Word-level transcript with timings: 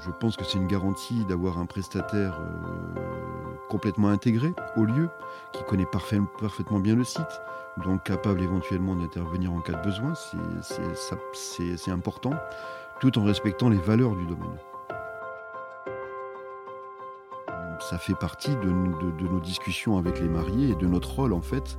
Je 0.00 0.10
pense 0.10 0.36
que 0.36 0.44
c'est 0.44 0.58
une 0.58 0.66
garantie 0.66 1.24
d'avoir 1.24 1.58
un 1.58 1.66
prestataire 1.66 2.40
complètement 3.68 4.08
intégré 4.08 4.52
au 4.76 4.84
lieu, 4.84 5.08
qui 5.52 5.62
connaît 5.64 5.86
parfaitement 5.86 6.80
bien 6.80 6.94
le 6.94 7.04
site, 7.04 7.40
donc 7.84 8.04
capable 8.04 8.40
éventuellement 8.42 8.94
d'intervenir 8.94 9.52
en 9.52 9.60
cas 9.60 9.74
de 9.74 9.82
besoin. 9.82 10.14
C'est 11.32 11.90
important, 11.90 12.34
tout 13.00 13.18
en 13.18 13.24
respectant 13.24 13.68
les 13.68 13.78
valeurs 13.78 14.14
du 14.14 14.26
domaine. 14.26 14.58
ça 17.80 17.98
fait 17.98 18.14
partie 18.14 18.54
de, 18.56 18.68
nos 18.68 19.40
discussions 19.40 19.98
avec 19.98 20.20
les 20.20 20.28
mariés 20.28 20.70
et 20.70 20.74
de 20.74 20.86
notre 20.86 21.14
rôle 21.14 21.32
en 21.32 21.40
fait 21.40 21.78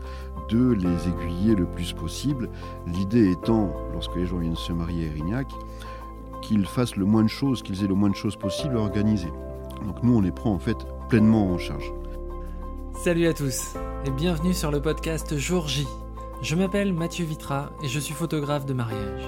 de 0.49 0.71
les 0.71 1.07
aiguiller 1.07 1.55
le 1.55 1.65
plus 1.65 1.93
possible. 1.93 2.49
L'idée 2.87 3.31
étant, 3.31 3.71
lorsque 3.93 4.15
les 4.15 4.25
gens 4.25 4.37
viennent 4.37 4.55
se 4.55 4.73
marier 4.73 5.07
à 5.07 5.11
Erignac, 5.11 5.47
qu'ils 6.41 6.65
fassent 6.65 6.95
le 6.95 7.05
moins 7.05 7.23
de 7.23 7.29
choses, 7.29 7.61
qu'ils 7.61 7.83
aient 7.83 7.87
le 7.87 7.95
moins 7.95 8.09
de 8.09 8.15
choses 8.15 8.35
possible 8.35 8.77
à 8.77 8.79
organiser. 8.79 9.31
Donc 9.85 10.03
nous, 10.03 10.17
on 10.17 10.21
les 10.21 10.31
prend 10.31 10.53
en 10.53 10.59
fait 10.59 10.77
pleinement 11.09 11.51
en 11.51 11.57
charge. 11.57 11.91
Salut 13.03 13.27
à 13.27 13.33
tous 13.33 13.75
et 14.05 14.11
bienvenue 14.11 14.53
sur 14.53 14.71
le 14.71 14.81
podcast 14.81 15.37
Jour 15.37 15.67
J. 15.67 15.87
Je 16.41 16.55
m'appelle 16.55 16.93
Mathieu 16.93 17.25
Vitra 17.25 17.71
et 17.83 17.87
je 17.87 17.99
suis 17.99 18.13
photographe 18.13 18.65
de 18.65 18.73
mariage. 18.73 19.23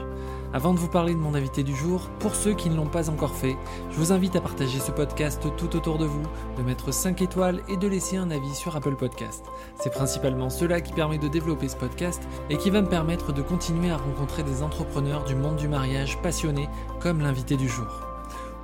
Avant 0.53 0.73
de 0.73 0.79
vous 0.79 0.89
parler 0.89 1.13
de 1.13 1.19
mon 1.19 1.33
invité 1.33 1.63
du 1.63 1.73
jour, 1.73 2.09
pour 2.19 2.35
ceux 2.35 2.53
qui 2.53 2.69
ne 2.69 2.75
l'ont 2.75 2.87
pas 2.87 3.09
encore 3.09 3.35
fait, 3.35 3.55
je 3.89 3.95
vous 3.95 4.11
invite 4.11 4.35
à 4.35 4.41
partager 4.41 4.79
ce 4.79 4.91
podcast 4.91 5.41
tout 5.55 5.77
autour 5.77 5.97
de 5.97 6.05
vous, 6.05 6.23
de 6.57 6.63
mettre 6.63 6.93
5 6.93 7.21
étoiles 7.21 7.61
et 7.69 7.77
de 7.77 7.87
laisser 7.87 8.17
un 8.17 8.31
avis 8.31 8.53
sur 8.53 8.75
Apple 8.75 8.97
Podcast. 8.97 9.45
C'est 9.81 9.93
principalement 9.93 10.49
cela 10.49 10.81
qui 10.81 10.91
permet 10.91 11.17
de 11.17 11.29
développer 11.29 11.69
ce 11.69 11.77
podcast 11.77 12.21
et 12.49 12.57
qui 12.57 12.69
va 12.69 12.81
me 12.81 12.89
permettre 12.89 13.31
de 13.31 13.41
continuer 13.41 13.91
à 13.91 13.97
rencontrer 13.97 14.43
des 14.43 14.61
entrepreneurs 14.61 15.23
du 15.23 15.35
monde 15.35 15.55
du 15.55 15.69
mariage 15.69 16.21
passionnés 16.21 16.67
comme 16.99 17.21
l'invité 17.21 17.55
du 17.55 17.69
jour. 17.69 18.01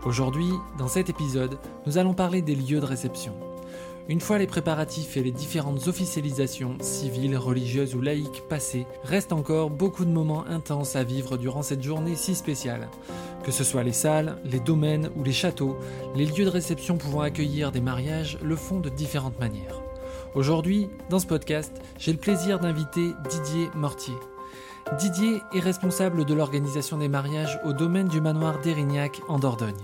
Aujourd'hui, 0.04 0.52
dans 0.78 0.90
cet 0.90 1.10
épisode, 1.10 1.58
nous 1.86 1.98
allons 1.98 2.14
parler 2.14 2.42
des 2.42 2.56
lieux 2.56 2.82
de 2.82 2.86
réception. 2.86 3.47
Une 4.10 4.22
fois 4.22 4.38
les 4.38 4.48
préparatifs 4.48 5.18
et 5.18 5.24
les 5.24 5.34
différentes 5.34 5.90
officialisations, 5.90 6.78
civiles, 6.80 7.36
religieuses 7.36 7.94
ou 7.94 8.00
laïques 8.00 8.44
passées, 8.48 8.88
reste 9.04 9.34
encore 9.34 9.70
beaucoup 9.70 10.06
de 10.06 10.12
moments 10.12 10.46
intenses 10.48 10.96
à 10.96 11.04
vivre 11.04 11.36
durant 11.36 11.62
cette 11.62 11.84
journée 11.84 12.16
si 12.16 12.34
spéciale. 12.34 12.88
Que 13.44 13.52
ce 13.52 13.66
soit 13.66 13.84
les 13.84 13.92
salles, 13.92 14.38
les 14.46 14.62
domaines 14.62 15.10
ou 15.18 15.24
les 15.24 15.34
châteaux, 15.34 15.78
les 16.16 16.26
lieux 16.26 16.46
de 16.46 16.50
réception 16.50 16.98
pouvant 16.98 17.20
accueillir 17.20 17.74
des 17.74 17.82
mariages 17.82 18.38
le 18.42 18.56
font 18.56 18.80
de 18.80 18.90
différentes 18.90 19.40
manières. 19.40 19.82
Aujourd'hui, 20.36 20.88
dans 21.10 21.20
ce 21.20 21.28
podcast, 21.28 21.74
j'ai 22.00 22.14
le 22.14 22.18
plaisir 22.18 22.60
d'inviter 22.60 23.12
Didier 23.30 23.70
Mortier. 23.76 24.16
Didier 24.96 25.44
est 25.54 25.60
responsable 25.60 26.24
de 26.24 26.34
l'organisation 26.34 26.98
des 26.98 27.10
mariages 27.10 27.60
au 27.66 27.74
domaine 27.74 28.08
du 28.08 28.22
manoir 28.22 28.60
d'Érignac 28.62 29.22
en 29.28 29.38
Dordogne. 29.38 29.76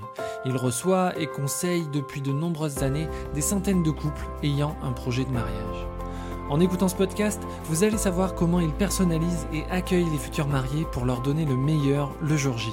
Il 0.45 0.55
reçoit 0.55 1.19
et 1.19 1.27
conseille 1.27 1.87
depuis 1.91 2.21
de 2.21 2.31
nombreuses 2.31 2.83
années 2.83 3.09
des 3.33 3.41
centaines 3.41 3.83
de 3.83 3.91
couples 3.91 4.25
ayant 4.43 4.75
un 4.81 4.91
projet 4.91 5.25
de 5.25 5.29
mariage. 5.29 5.87
En 6.49 6.59
écoutant 6.59 6.87
ce 6.87 6.95
podcast, 6.95 7.41
vous 7.65 7.83
allez 7.83 7.97
savoir 7.97 8.33
comment 8.33 8.59
il 8.59 8.71
personnalise 8.71 9.45
et 9.53 9.65
accueille 9.69 10.09
les 10.09 10.17
futurs 10.17 10.47
mariés 10.47 10.87
pour 10.91 11.05
leur 11.05 11.21
donner 11.21 11.45
le 11.45 11.57
meilleur 11.57 12.11
le 12.21 12.37
jour 12.37 12.57
J. 12.57 12.71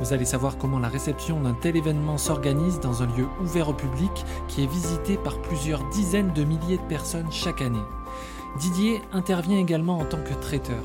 Vous 0.00 0.12
allez 0.12 0.24
savoir 0.24 0.58
comment 0.58 0.80
la 0.80 0.88
réception 0.88 1.40
d'un 1.40 1.54
tel 1.54 1.76
événement 1.76 2.18
s'organise 2.18 2.80
dans 2.80 3.02
un 3.02 3.06
lieu 3.06 3.26
ouvert 3.40 3.68
au 3.68 3.74
public 3.74 4.24
qui 4.48 4.64
est 4.64 4.70
visité 4.70 5.16
par 5.16 5.40
plusieurs 5.40 5.88
dizaines 5.90 6.32
de 6.32 6.42
milliers 6.42 6.78
de 6.78 6.88
personnes 6.88 7.30
chaque 7.30 7.62
année. 7.62 7.78
Didier 8.58 9.00
intervient 9.12 9.58
également 9.58 9.98
en 9.98 10.04
tant 10.04 10.22
que 10.22 10.34
traiteur. 10.34 10.82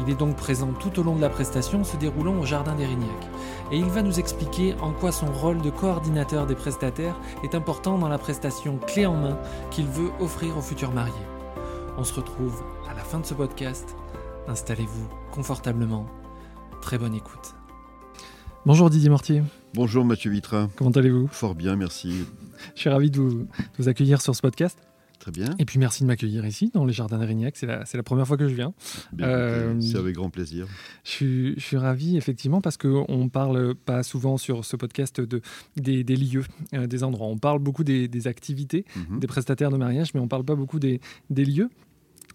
Il 0.00 0.12
est 0.12 0.16
donc 0.16 0.36
présent 0.36 0.72
tout 0.72 1.00
au 1.00 1.02
long 1.02 1.16
de 1.16 1.20
la 1.20 1.28
prestation 1.28 1.82
se 1.82 1.96
déroulant 1.96 2.38
au 2.38 2.46
Jardin 2.46 2.76
d'Érignac. 2.76 3.28
Et 3.72 3.78
il 3.78 3.86
va 3.86 4.02
nous 4.02 4.20
expliquer 4.20 4.74
en 4.80 4.92
quoi 4.92 5.10
son 5.10 5.26
rôle 5.26 5.60
de 5.60 5.70
coordinateur 5.70 6.46
des 6.46 6.54
prestataires 6.54 7.18
est 7.42 7.54
important 7.54 7.98
dans 7.98 8.08
la 8.08 8.18
prestation 8.18 8.78
clé 8.78 9.04
en 9.04 9.16
main 9.16 9.38
qu'il 9.70 9.86
veut 9.86 10.10
offrir 10.20 10.56
aux 10.56 10.62
futurs 10.62 10.92
mariés. 10.92 11.12
On 11.96 12.04
se 12.04 12.14
retrouve 12.14 12.62
à 12.88 12.94
la 12.94 13.02
fin 13.02 13.18
de 13.18 13.26
ce 13.26 13.34
podcast. 13.34 13.96
Installez-vous 14.46 15.08
confortablement. 15.32 16.06
Très 16.80 16.98
bonne 16.98 17.14
écoute. 17.14 17.54
Bonjour 18.64 18.90
Didier 18.90 19.10
Mortier. 19.10 19.42
Bonjour 19.74 20.04
Mathieu 20.04 20.30
Vitra. 20.30 20.68
Comment 20.76 20.90
allez-vous? 20.90 21.26
Fort 21.28 21.56
bien, 21.56 21.74
merci. 21.74 22.24
Je 22.74 22.80
suis 22.80 22.90
ravi 22.90 23.10
de 23.10 23.20
vous 23.78 23.88
accueillir 23.88 24.20
sur 24.20 24.36
ce 24.36 24.40
podcast. 24.40 24.87
Très 25.28 25.44
bien. 25.44 25.54
Et 25.58 25.66
puis 25.66 25.78
merci 25.78 26.04
de 26.04 26.06
m'accueillir 26.06 26.46
ici, 26.46 26.70
dans 26.72 26.86
les 26.86 26.94
jardins 26.94 27.18
d'Arignac. 27.18 27.54
C'est 27.54 27.66
la, 27.66 27.84
la, 27.92 28.02
première 28.02 28.26
fois 28.26 28.38
que 28.38 28.48
je 28.48 28.54
viens. 28.54 28.72
Euh, 29.20 29.78
c'est 29.78 29.98
avec 29.98 30.14
grand 30.14 30.30
plaisir. 30.30 30.66
Je 31.04 31.10
suis, 31.10 31.54
je 31.56 31.60
suis 31.60 31.76
ravi, 31.76 32.16
effectivement, 32.16 32.62
parce 32.62 32.78
qu'on 32.78 33.24
ne 33.24 33.28
parle 33.28 33.74
pas 33.74 34.02
souvent 34.02 34.38
sur 34.38 34.64
ce 34.64 34.74
podcast 34.76 35.20
de, 35.20 35.42
des, 35.76 36.02
des 36.02 36.16
lieux, 36.16 36.44
euh, 36.72 36.86
des 36.86 37.04
endroits. 37.04 37.26
On 37.26 37.36
parle 37.36 37.58
beaucoup 37.58 37.84
des, 37.84 38.08
des 38.08 38.26
activités, 38.26 38.86
mhm. 38.96 39.18
des 39.18 39.26
prestataires 39.26 39.70
de 39.70 39.76
mariage, 39.76 40.14
mais 40.14 40.20
on 40.20 40.24
ne 40.24 40.28
parle 40.28 40.44
pas 40.44 40.54
beaucoup 40.54 40.78
des, 40.78 40.98
des 41.28 41.44
lieux. 41.44 41.68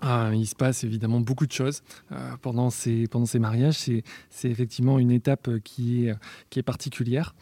Ah, 0.02 0.30
il 0.34 0.46
se 0.46 0.56
passe 0.56 0.84
évidemment 0.84 1.20
beaucoup 1.20 1.48
de 1.48 1.52
choses 1.52 1.82
euh, 2.12 2.18
pendant, 2.44 2.70
ces, 2.70 3.08
pendant 3.08 3.26
ces 3.26 3.40
mariages. 3.40 3.78
C'est 3.78 4.04
effectivement 4.50 5.00
une 5.00 5.12
étape 5.12 5.50
qui 5.64 6.06
est, 6.06 6.16
qui 6.52 6.60
est 6.60 6.64
particulière. 6.64 7.34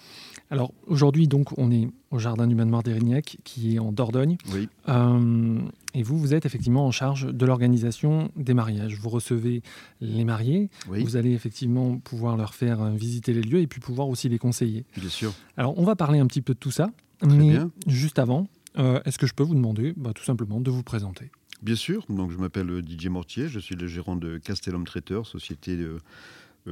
Alors 0.52 0.74
aujourd'hui, 0.86 1.30
donc, 1.30 1.58
on 1.58 1.72
est 1.72 1.88
au 2.12 2.20
jardin 2.20 2.46
du 2.46 2.56
manoir 2.56 2.84
d'Érignac, 2.84 3.38
qui 3.46 3.76
est 3.76 3.80
en 3.80 3.94
Dordogne. 3.94 4.38
Oui. 4.54 4.68
Euh, 4.90 5.60
et 5.94 6.04
vous, 6.04 6.20
vous 6.20 6.34
êtes 6.34 6.46
effectivement 6.46 6.86
en 6.86 6.92
charge 6.92 7.26
de 7.34 7.46
l'organisation 7.46 8.30
des 8.36 8.54
mariages. 8.54 8.96
Vous 9.00 9.10
recevez 9.10 9.64
les 10.02 10.26
mariés. 10.26 10.70
Vous 10.88 11.16
allez 11.16 11.32
effectivement 11.32 11.98
pouvoir 11.98 12.36
leur 12.36 12.54
faire 12.54 12.92
visiter 12.92 13.34
les 13.34 13.42
lieux 13.42 13.60
et 13.60 13.68
puis 13.68 13.80
pouvoir 13.80 14.10
aussi 14.10 14.28
les 14.28 14.38
conseiller. 14.38 14.86
Bien 14.98 15.10
sûr. 15.10 15.34
Alors, 15.56 15.80
on 15.80 15.86
va 15.86 15.96
parler 15.96 16.20
un 16.20 16.28
petit 16.28 16.42
peu 16.42 16.54
de 16.54 16.60
tout 16.60 16.72
ça. 16.72 16.92
Très 17.20 17.30
mais 17.30 17.52
bien. 17.52 17.72
juste 17.88 18.20
avant, 18.20 18.48
euh, 18.78 19.00
est-ce 19.06 19.18
que 19.18 19.28
je 19.28 19.34
peux 19.34 19.44
vous 19.44 19.56
demander 19.56 19.94
bah, 19.96 20.12
tout 20.14 20.24
simplement 20.24 20.60
de 20.60 20.70
vous 20.70 20.84
présenter? 20.84 21.32
Bien 21.62 21.76
sûr. 21.76 22.06
Donc, 22.10 22.32
je 22.32 22.38
m'appelle 22.38 22.82
Didier 22.82 23.10
Mortier. 23.10 23.48
Je 23.48 23.60
suis 23.60 23.76
le 23.76 23.88
gérant 23.88 24.16
de 24.16 24.38
Castellum 24.38 24.84
Traiteur, 24.84 25.28
société 25.28 25.78
de 25.78 25.84
euh, 25.84 26.00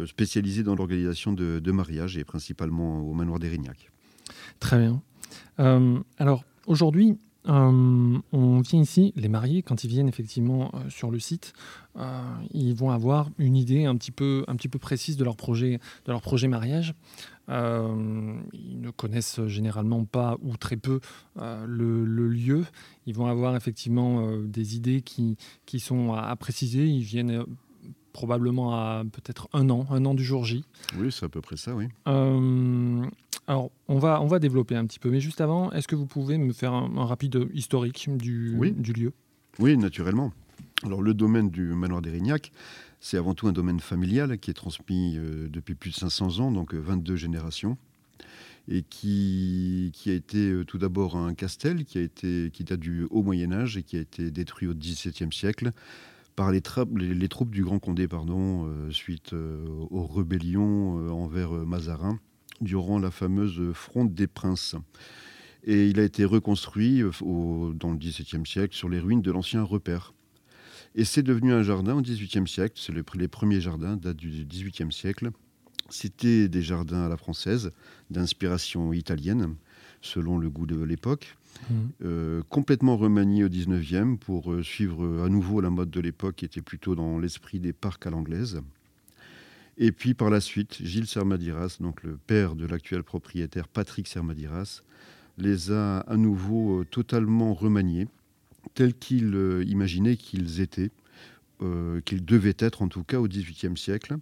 spécialisé 0.05 0.63
dans 0.63 0.75
l'organisation 0.75 1.33
de, 1.33 1.71
mariages 1.71 2.17
et 2.17 2.23
principalement 2.23 2.99
au 2.99 3.13
manoir 3.13 3.39
d'Érignac. 3.39 3.91
Très 4.59 4.79
bien. 4.79 5.01
Euh, 5.59 5.99
alors 6.17 6.43
aujourd'hui, 6.67 7.17
euh, 7.47 8.19
on 8.31 8.59
vient 8.61 8.81
ici, 8.81 9.13
les 9.15 9.29
mariés, 9.29 9.63
quand 9.63 9.83
ils 9.83 9.89
viennent 9.89 10.09
effectivement 10.09 10.71
sur 10.89 11.09
le 11.09 11.19
site, 11.19 11.53
ils 12.53 12.73
vont 12.73 12.91
avoir 12.91 13.29
une 13.37 13.57
idée 13.57 13.85
un 13.85 13.95
petit 13.97 14.11
peu, 14.11 14.45
un 14.47 14.55
petit 14.55 14.69
peu 14.69 14.79
précise 14.79 15.17
de 15.17 15.23
leur 15.23 15.35
projet, 15.35 15.79
de 16.05 16.11
leur 16.11 16.21
projet 16.21 16.47
mariage. 16.47 16.93
ils 17.49 17.53
ne 18.79 18.89
connaissent 18.91 19.45
généralement 19.47 20.05
pas 20.05 20.37
ou 20.41 20.55
très 20.55 20.77
peu 20.77 20.99
le, 21.35 22.05
lieu. 22.05 22.65
Ils 23.05 23.15
vont 23.15 23.25
avoir 23.25 23.55
effectivement 23.55 24.37
des 24.37 24.75
idées 24.75 25.01
qui, 25.01 25.37
qui 25.65 25.79
sont 25.79 26.13
à, 26.13 26.21
à 26.23 26.35
préciser. 26.35 26.85
Ils 26.85 27.03
viennent 27.03 27.45
probablement 28.11 28.75
à 28.75 29.03
peut-être 29.11 29.49
un 29.53 29.69
an, 29.69 29.85
un 29.89 30.05
an 30.05 30.13
du 30.13 30.23
jour 30.23 30.45
J. 30.45 30.63
Oui, 30.97 31.11
c'est 31.11 31.25
à 31.25 31.29
peu 31.29 31.41
près 31.41 31.57
ça, 31.57 31.75
oui. 31.75 31.85
Euh, 32.07 33.05
alors, 33.47 33.71
on 33.87 33.97
va, 33.97 34.21
on 34.21 34.27
va 34.27 34.39
développer 34.39 34.75
un 34.75 34.85
petit 34.85 34.99
peu, 34.99 35.09
mais 35.09 35.19
juste 35.19 35.41
avant, 35.41 35.71
est-ce 35.71 35.87
que 35.87 35.95
vous 35.95 36.05
pouvez 36.05 36.37
me 36.37 36.53
faire 36.53 36.73
un, 36.73 37.05
rapide 37.05 37.47
historique 37.53 38.09
du, 38.17 38.57
du 38.77 38.93
lieu? 38.93 39.13
Oui, 39.59 39.77
naturellement. 39.77 40.31
Alors, 40.83 41.01
le 41.01 41.13
domaine 41.13 41.49
du 41.49 41.63
manoir 41.63 42.01
d'Érignac, 42.01 42.51
c'est 42.99 43.17
avant 43.17 43.33
tout 43.33 43.47
un 43.47 43.53
domaine 43.53 43.79
familial 43.79 44.37
qui 44.39 44.51
est 44.51 44.53
transmis 44.53 45.17
euh, 45.17 45.47
depuis 45.49 45.75
plus 45.75 45.91
de 45.91 45.95
500 45.95 46.39
ans, 46.39 46.51
donc 46.51 46.73
22 46.73 47.13
euh, 47.13 47.15
générations 47.15 47.77
et 48.71 48.83
qui, 48.83 49.91
qui, 49.95 50.11
a 50.11 50.13
été 50.13 50.53
tout 50.67 50.77
d'abord 50.77 51.15
un 51.15 51.33
castel 51.33 51.85
qui, 51.85 51.97
a 51.97 52.01
été, 52.01 52.51
qui 52.53 52.63
date 52.63 52.79
du 52.79 53.07
Haut 53.09 53.23
Moyen 53.23 53.51
Âge 53.51 53.77
et 53.77 53.83
qui 53.83 53.97
a 53.97 53.99
été 53.99 54.29
détruit 54.29 54.67
au 54.67 54.75
XVIIe 54.75 55.31
siècle 55.31 55.71
par 56.39 56.53
les, 56.53 56.61
troupes 56.61 57.51
du 57.51 57.65
Grand 57.65 57.79
Condé 57.79 58.07
euh, 58.13 58.91
suite 58.91 59.33
euh, 59.33 59.65
aux 59.89 60.07
rébellions 60.07 60.97
euh, 60.97 61.09
envers 61.09 61.51
Mazarin 61.51 62.17
durant 62.61 62.97
la 62.97 63.11
fameuse 63.11 63.73
fronde 63.73 64.13
des 64.13 64.27
princes. 64.27 64.77
Et 65.65 65.89
il 65.89 65.99
a 65.99 66.03
été 66.03 66.23
reconstruit 66.23 67.01
dans 67.01 67.91
le 67.91 67.97
XVIIe 67.97 68.45
siècle 68.45 68.73
sur 68.73 68.87
les 68.87 68.99
ruines 68.99 69.21
de 69.21 69.33
l'ancien 69.33 69.63
repère. 69.63 70.13
Et 70.95 71.03
c'est 71.03 71.23
devenu 71.23 71.51
un 71.51 71.61
jardin 71.61 71.95
au 71.95 72.01
XVIIIe 72.01 72.47
siècle. 72.47 72.75
C'est 72.77 72.93
les 72.93 73.27
premiers 73.27 73.59
jardins 73.59 73.97
datent 73.97 74.15
du 74.15 74.45
XVIIIe 74.45 74.93
siècle. 74.93 75.31
C'était 75.89 76.47
des 76.47 76.61
jardins 76.61 77.03
à 77.03 77.09
la 77.09 77.17
française, 77.17 77.73
d'inspiration 78.11 78.93
italienne, 78.93 79.55
selon 80.01 80.37
le 80.37 80.49
goût 80.49 80.65
de 80.65 80.81
l'époque. 80.81 81.35
Euh, 82.03 82.41
complètement 82.49 82.97
remanié 82.97 83.43
au 83.43 83.49
19e 83.49 84.17
pour 84.17 84.51
euh, 84.51 84.63
suivre 84.63 85.23
à 85.23 85.29
nouveau 85.29 85.61
la 85.61 85.69
mode 85.69 85.89
de 85.89 85.99
l'époque 85.99 86.37
qui 86.37 86.45
était 86.45 86.61
plutôt 86.61 86.95
dans 86.95 87.19
l'esprit 87.19 87.59
des 87.59 87.73
parcs 87.73 88.05
à 88.07 88.09
l'anglaise. 88.09 88.61
Et 89.77 89.91
puis 89.91 90.13
par 90.13 90.29
la 90.29 90.41
suite, 90.41 90.77
Gilles 90.81 91.07
Sermadiras, 91.07 91.77
donc 91.79 92.03
le 92.03 92.17
père 92.17 92.55
de 92.55 92.65
l'actuel 92.65 93.03
propriétaire 93.03 93.67
Patrick 93.67 94.07
Sermadiras, 94.07 94.81
les 95.37 95.71
a 95.71 95.99
à 95.99 96.17
nouveau 96.17 96.81
euh, 96.81 96.85
totalement 96.85 97.53
remaniés, 97.53 98.07
tels 98.73 98.93
qu'il 98.93 99.35
imaginait 99.67 100.15
qu'ils 100.15 100.61
étaient, 100.61 100.91
qu'ils 102.05 102.23
devaient 102.23 102.55
être 102.59 102.81
en 102.81 102.87
tout 102.87 103.03
cas 103.03 103.19
au 103.19 103.27
XVIIIe 103.27 103.77
siècle. 103.77 104.17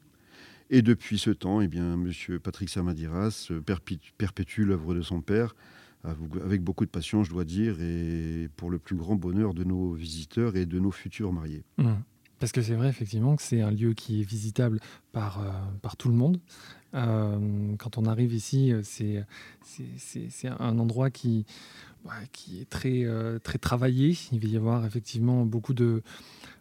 Et 0.70 0.82
depuis 0.82 1.18
ce 1.18 1.30
temps, 1.30 1.62
eh 1.62 1.68
bien, 1.68 1.94
M. 1.94 2.12
Patrick 2.44 2.70
Samadiras 2.70 3.52
perpétue 4.18 4.62
l'œuvre 4.62 4.94
de 4.94 5.02
son 5.02 5.22
père 5.22 5.56
avec 6.44 6.62
beaucoup 6.62 6.86
de 6.86 6.90
passion, 6.90 7.24
je 7.24 7.32
dois 7.32 7.44
dire, 7.44 7.82
et 7.82 8.50
pour 8.56 8.70
le 8.70 8.80
plus 8.80 8.96
grand 8.96 9.16
bonheur 9.16 9.54
de 9.54 9.64
nos 9.64 9.94
visiteurs 9.94 10.56
et 10.56 10.66
de 10.66 10.80
nos 10.80 10.92
futurs 10.92 11.34
mariés. 11.34 11.64
Mmh. 11.78 11.94
Parce 12.40 12.52
que 12.52 12.62
c'est 12.62 12.76
vrai, 12.76 12.88
effectivement, 12.88 13.36
que 13.36 13.42
c'est 13.42 13.62
un 13.62 13.72
lieu 13.72 13.94
qui 13.94 14.22
est 14.22 14.24
visitable 14.24 14.80
par, 15.12 15.42
euh, 15.42 15.50
par 15.82 15.98
tout 15.98 16.08
le 16.08 16.14
monde. 16.14 16.40
Euh, 16.94 17.76
quand 17.78 17.98
on 17.98 18.06
arrive 18.06 18.34
ici, 18.34 18.72
euh, 18.72 18.82
c'est, 18.84 19.26
c'est, 19.98 20.48
un 20.48 20.78
endroit 20.78 21.10
qui, 21.10 21.46
bah, 22.06 22.12
qui 22.32 22.62
est 22.62 22.70
très, 22.70 23.06
très 23.44 23.58
travaillé. 23.58 24.16
Il 24.32 24.40
va 24.40 24.48
y 24.48 24.56
avoir 24.56 24.86
effectivement 24.86 25.46
beaucoup 25.46 25.74
de, 25.74 26.04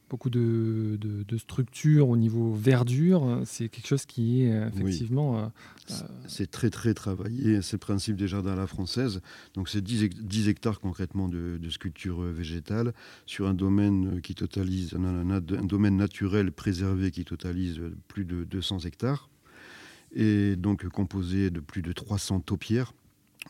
beaucoup 0.08 0.31
de, 0.31 0.99
de, 1.00 1.38
structures 1.38 2.08
au 2.08 2.17
niveau 2.17 2.53
verdure. 2.53 3.43
C'est 3.44 3.69
quelque 3.69 3.87
chose 3.87 4.06
qui 4.06 4.43
est 4.43 4.53
euh, 4.53 4.69
effectivement. 4.69 5.38
Euh, 5.38 5.47
euh, 5.91 5.94
c'est 6.26 6.50
très 6.50 6.70
très 6.70 6.94
travaillé, 6.94 7.62
c'est 7.62 7.75
le 7.75 7.81
principe 7.81 8.17
des 8.17 8.29
jardins 8.29 8.53
à 8.53 8.56
la 8.56 8.67
française. 8.67 9.20
Donc 9.55 9.69
c'est 9.69 9.82
10, 9.82 10.49
hectares 10.49 10.81
concrètement 10.81 11.29
de, 11.29 11.58
de, 11.61 11.70
sculpture 11.70 12.20
végétale 12.20 12.93
sur 13.26 13.47
un 13.47 13.55
domaine 13.55 14.20
qui 14.20 14.35
totalise, 14.35 14.94
un, 14.94 15.31
un, 15.31 15.41
domaine 15.41 15.97
naturel 15.97 16.53
préservé 16.53 17.11
qui 17.11 17.25
totalise 17.25 17.81
plus 18.08 18.25
de 18.25 18.44
200 18.44 18.81
hectares 18.81 19.29
et 20.14 20.56
donc 20.56 20.88
composé 20.88 21.50
de 21.50 21.61
plus 21.61 21.82
de 21.82 21.93
300 21.93 22.41
taupières 22.41 22.93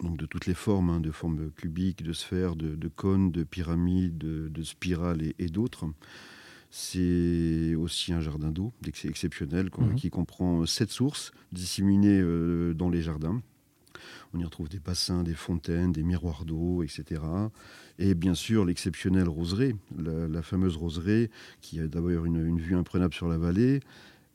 donc 0.03 0.19
de 0.19 0.27
toutes 0.27 0.47
les 0.47 0.55
formes, 0.55 0.91
hein, 0.91 1.01
de 1.01 1.11
formes 1.11 1.51
cubiques, 1.53 2.03
de 2.03 2.13
sphères, 2.13 2.57
de, 2.57 2.89
cônes, 2.89 3.31
de 3.31 3.45
pyramides, 3.45 4.19
de, 4.19 4.63
spirales 4.63 5.23
et 5.39 5.47
d'autres. 5.47 5.87
C'est 6.71 7.75
aussi 7.75 8.13
un 8.13 8.21
jardin 8.21 8.51
d'eau 8.51 8.73
exceptionnel 8.87 9.71
mhm. 9.77 9.95
qui 9.95 10.11
comprend 10.11 10.67
sept 10.67 10.91
sources 10.91 11.33
disséminées 11.53 12.21
euh, 12.21 12.75
dans 12.75 12.91
les 12.91 13.03
jardins. 13.03 13.41
On 14.35 14.39
y 14.39 14.45
retrouve 14.45 14.69
des 14.69 14.81
bassins, 14.81 15.23
des 15.23 15.35
fontaines, 15.35 15.93
des 15.93 16.03
miroirs 16.03 16.45
d'eau, 16.45 16.83
etc. 16.83 17.23
Et 17.99 18.15
bien 18.15 18.35
sûr, 18.35 18.65
l'exceptionnelle 18.65 19.29
roseraie, 19.29 19.75
la, 19.97 20.43
fameuse 20.43 20.77
roseraie, 20.77 21.31
qui 21.63 21.81
a 21.81 21.87
d'ailleurs 21.87 22.27
une, 22.27 22.59
vue 22.59 22.77
imprenable 22.77 23.15
sur 23.15 23.29
la 23.29 23.39
vallée, 23.39 23.81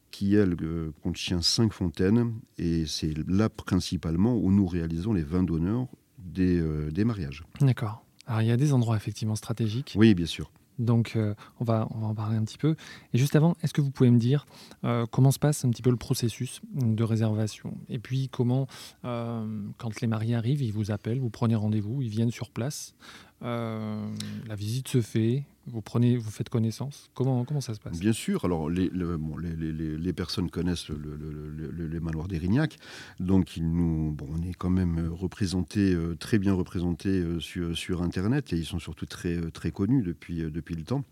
qui, 0.10 0.36
elle, 0.36 0.56
euh, 0.62 0.92
contient 1.04 1.42
cinq 1.42 1.74
fontaines. 1.74 2.34
Et 2.58 2.86
c'est 2.88 3.14
là, 3.28 3.50
principalement, 3.50 4.36
où 4.36 4.52
nous 4.52 4.66
réalisons 4.66 5.14
les 5.14 5.24
vins 5.24 5.44
d'honneur 5.44 5.88
des, 6.18 6.60
euh, 6.60 6.90
des 6.90 7.06
mariages. 7.06 7.44
D'accord. 7.60 8.04
Alors, 8.26 8.42
il 8.42 8.48
y 8.48 8.52
a 8.52 8.58
des 8.58 8.74
endroits 8.74 8.96
effectivement 8.96 9.36
stratégiques. 9.36 9.94
Oui, 9.96 10.14
bien 10.14 10.26
sûr. 10.26 10.52
Donc, 10.82 11.14
euh, 11.16 11.36
on, 11.60 11.64
va, 11.64 11.88
en 11.92 12.14
parler 12.14 12.38
un 12.38 12.44
petit 12.44 12.58
peu. 12.58 12.76
Et 13.14 13.18
juste 13.18 13.36
avant, 13.36 13.56
est-ce 13.62 13.74
que 13.74 13.82
vous 13.82 13.92
pouvez 13.92 14.10
me 14.10 14.20
dire 14.20 14.46
euh, 14.84 15.06
comment 15.10 15.32
se 15.32 15.40
passe 15.40 15.64
un 15.64 15.70
petit 15.70 15.82
peu 15.82 15.92
le 15.92 15.96
processus 15.96 16.62
de 16.74 17.04
réservation? 17.04 17.78
Et 17.88 18.00
puis, 18.00 18.30
comment, 18.30 18.68
euh, 19.06 19.46
quand 19.78 20.02
les 20.02 20.08
mariés 20.08 20.36
arrivent, 20.36 20.62
ils 20.62 20.74
vous 20.74 20.92
appellent, 20.92 21.20
vous 21.20 21.30
prenez 21.30 21.56
rendez-vous, 21.56 22.02
ils 22.02 22.10
viennent 22.10 22.32
sur 22.32 22.50
place, 22.50 22.96
la 23.42 24.56
visite 24.56 24.88
se 24.88 25.02
fait, 25.02 25.44
vous, 25.68 25.82
prenez, 25.82 26.18
vous 26.18 26.30
faites 26.32 26.50
connaissance 26.50 27.10
comment, 27.14 27.46
comment 27.46 27.62
ça 27.62 27.74
se 27.74 27.80
passe? 27.80 28.00
Bien 28.00 28.14
sûr. 28.14 28.46
Alors, 28.46 28.70
les, 28.70 28.90
les, 28.90 29.98
les, 29.98 30.14
personnes 30.14 30.50
connaissent 30.50 30.90
le, 30.90 31.88
les 31.88 32.00
manoirs 32.00 32.28
d'Erignac. 32.28 32.78
Donc, 33.20 33.58
ils 33.58 33.70
nous, 33.70 34.12
bon, 34.12 34.28
on 34.32 34.42
est 34.42 34.54
quand 34.54 34.70
même 34.70 35.10
représenté, 35.12 35.94
euh, 35.94 36.16
très 36.16 36.40
bien 36.40 36.54
représenté 36.54 37.10
euh, 37.10 37.40
sur, 37.40 37.78
sur, 37.78 38.02
Internet. 38.02 38.54
Et 38.54 38.58
ils 38.58 38.66
sont 38.66 38.80
surtout 38.80 39.06
très, 39.06 39.40
très 39.52 39.72
connus 39.72 40.02
depuis, 40.02 40.42
euh, 40.42 40.50
depuis 40.50 40.76
le 40.76 40.84
temps. 40.84 41.04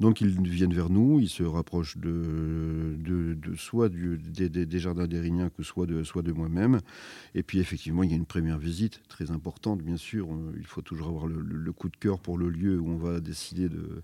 Donc 0.00 0.20
ils 0.22 0.40
viennent 0.40 0.72
vers 0.72 0.88
nous, 0.88 1.20
ils 1.20 1.28
se 1.28 1.42
rapprochent 1.42 1.98
de, 1.98 2.96
de, 2.98 3.54
soit 3.56 3.90
des, 3.90 4.78
jardins 4.78 5.06
soit 5.60 5.86
de, 5.86 6.04
soit 6.04 6.22
de 6.22 6.32
moi-même. 6.32 6.80
Et 7.34 7.42
puis 7.42 7.58
effectivement, 7.58 8.02
il 8.02 8.10
y 8.10 8.14
a 8.14 8.16
une 8.16 8.26
première 8.26 8.58
visite 8.58 9.02
très 9.08 9.30
importante, 9.30 9.82
bien 9.82 9.98
sûr. 9.98 10.28
Il 10.56 10.66
faut 10.66 10.80
toujours 10.80 11.08
avoir 11.08 11.26
le 11.26 11.72
coup 11.72 11.90
de 11.90 11.96
cœur 11.96 12.18
pour 12.18 12.38
le 12.38 12.48
lieu 12.48 12.78
où 12.80 12.88
on 12.88 12.96
va 12.96 13.20
décider 13.20 13.68
de, 13.68 14.00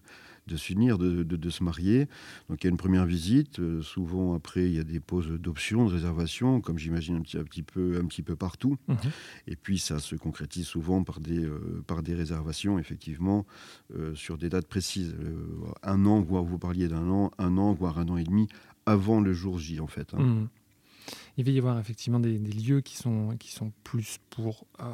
de 0.46 0.56
s'unir, 0.56 0.98
de, 0.98 1.22
de, 1.22 1.50
se 1.50 1.62
marier. 1.64 2.08
Donc 2.48 2.62
il 2.62 2.66
y 2.66 2.68
a 2.68 2.70
une 2.70 2.76
première 2.76 3.06
visite. 3.06 3.58
Euh, 3.58 3.82
souvent 3.82 4.34
après, 4.34 4.64
il 4.64 4.74
y 4.74 4.78
a 4.78 4.84
des 4.84 5.00
poses 5.00 5.28
d'options, 5.28 5.86
de 5.86 5.92
réservation, 5.92 6.60
comme 6.60 6.78
j'imagine 6.78 7.16
un 7.16 7.20
petit, 7.20 7.38
un, 7.38 7.44
petit 7.44 7.62
peu, 7.62 7.98
un 8.02 8.06
petit 8.06 8.22
peu 8.22 8.36
partout. 8.36 8.76
Mhm. 8.88 8.96
Et 9.48 9.56
puis 9.56 9.78
ça 9.78 9.98
se 9.98 10.14
concrétise 10.16 10.66
souvent 10.66 11.02
par 11.04 11.20
des, 11.20 11.44
euh, 11.44 11.82
par 11.86 12.02
des 12.02 12.14
réservations, 12.14 12.78
effectivement, 12.78 13.46
euh, 13.94 14.14
sur 14.14 14.38
des 14.38 14.48
dates 14.48 14.68
précises. 14.68 15.14
un 15.82 16.06
an, 16.06 16.20
voire 16.20 16.44
vous 16.44 16.58
parliez 16.58 16.88
d'un 16.88 17.08
an, 17.08 17.30
un 17.38 17.58
an, 17.58 17.72
voire 17.72 17.98
un 17.98 18.08
an 18.08 18.16
et 18.16 18.24
demi 18.24 18.48
avant 18.86 19.20
le 19.20 19.32
jour 19.32 19.58
J, 19.58 19.80
en 19.80 19.86
fait. 19.86 20.14
Hein. 20.14 20.22
Mhm 20.22 20.48
il 21.36 21.44
va 21.44 21.50
y 21.50 21.58
avoir 21.58 21.78
effectivement 21.78 22.18
des, 22.20 22.38
lieux 22.38 22.80
qui 22.80 22.96
sont, 22.96 23.36
qui 23.38 23.52
sont 23.52 23.72
plus 23.84 24.18
pour 24.30 24.66
euh, 24.80 24.84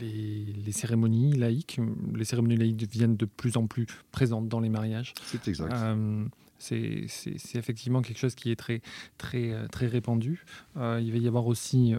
les, 0.00 0.72
cérémonies 0.72 1.36
laïques. 1.36 1.80
Les 2.14 2.24
cérémonies 2.24 2.56
laïques 2.56 2.76
deviennent 2.76 3.16
de 3.16 3.26
plus 3.26 3.56
en 3.56 3.66
plus 3.66 3.86
présentes 4.10 4.48
dans 4.48 4.60
les 4.60 4.68
mariages. 4.68 5.14
C'est 5.24 5.46
exact. 5.48 5.72
Euh, 5.72 6.24
c'est 6.58 7.06
effectivement 7.54 8.02
quelque 8.02 8.18
chose 8.18 8.34
qui 8.34 8.50
est 8.50 8.56
très, 8.56 8.82
très, 9.18 9.52
euh, 9.52 9.66
très 9.68 9.86
répandu. 9.86 10.44
il 10.76 10.80
va 11.12 11.18
y 11.18 11.28
avoir 11.28 11.46
aussi 11.46 11.94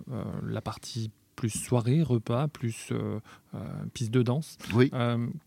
la 0.46 0.62
partie 0.62 1.10
plus 1.36 1.50
soirée, 1.50 2.04
repas, 2.04 2.48
plus 2.48 2.92
piste 3.94 4.12
de 4.12 4.22
danse. 4.22 4.58
Oui. 4.74 4.92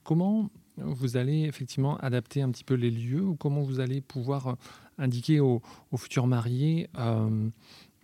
comment 0.02 0.50
vous 0.76 1.16
allez 1.16 1.42
effectivement 1.42 1.96
adapter 1.98 2.42
un 2.42 2.50
petit 2.50 2.64
peu 2.64 2.75
les 2.75 2.90
lieux 2.90 3.22
ou 3.22 3.36
comment 3.36 3.62
vous 3.62 3.78
allez 3.78 4.00
pouvoir 4.00 4.56
indiquer 4.99 5.41
aux, 5.41 5.62
futurs 5.96 6.26
mariés 6.26 6.88
euh, 6.99 7.49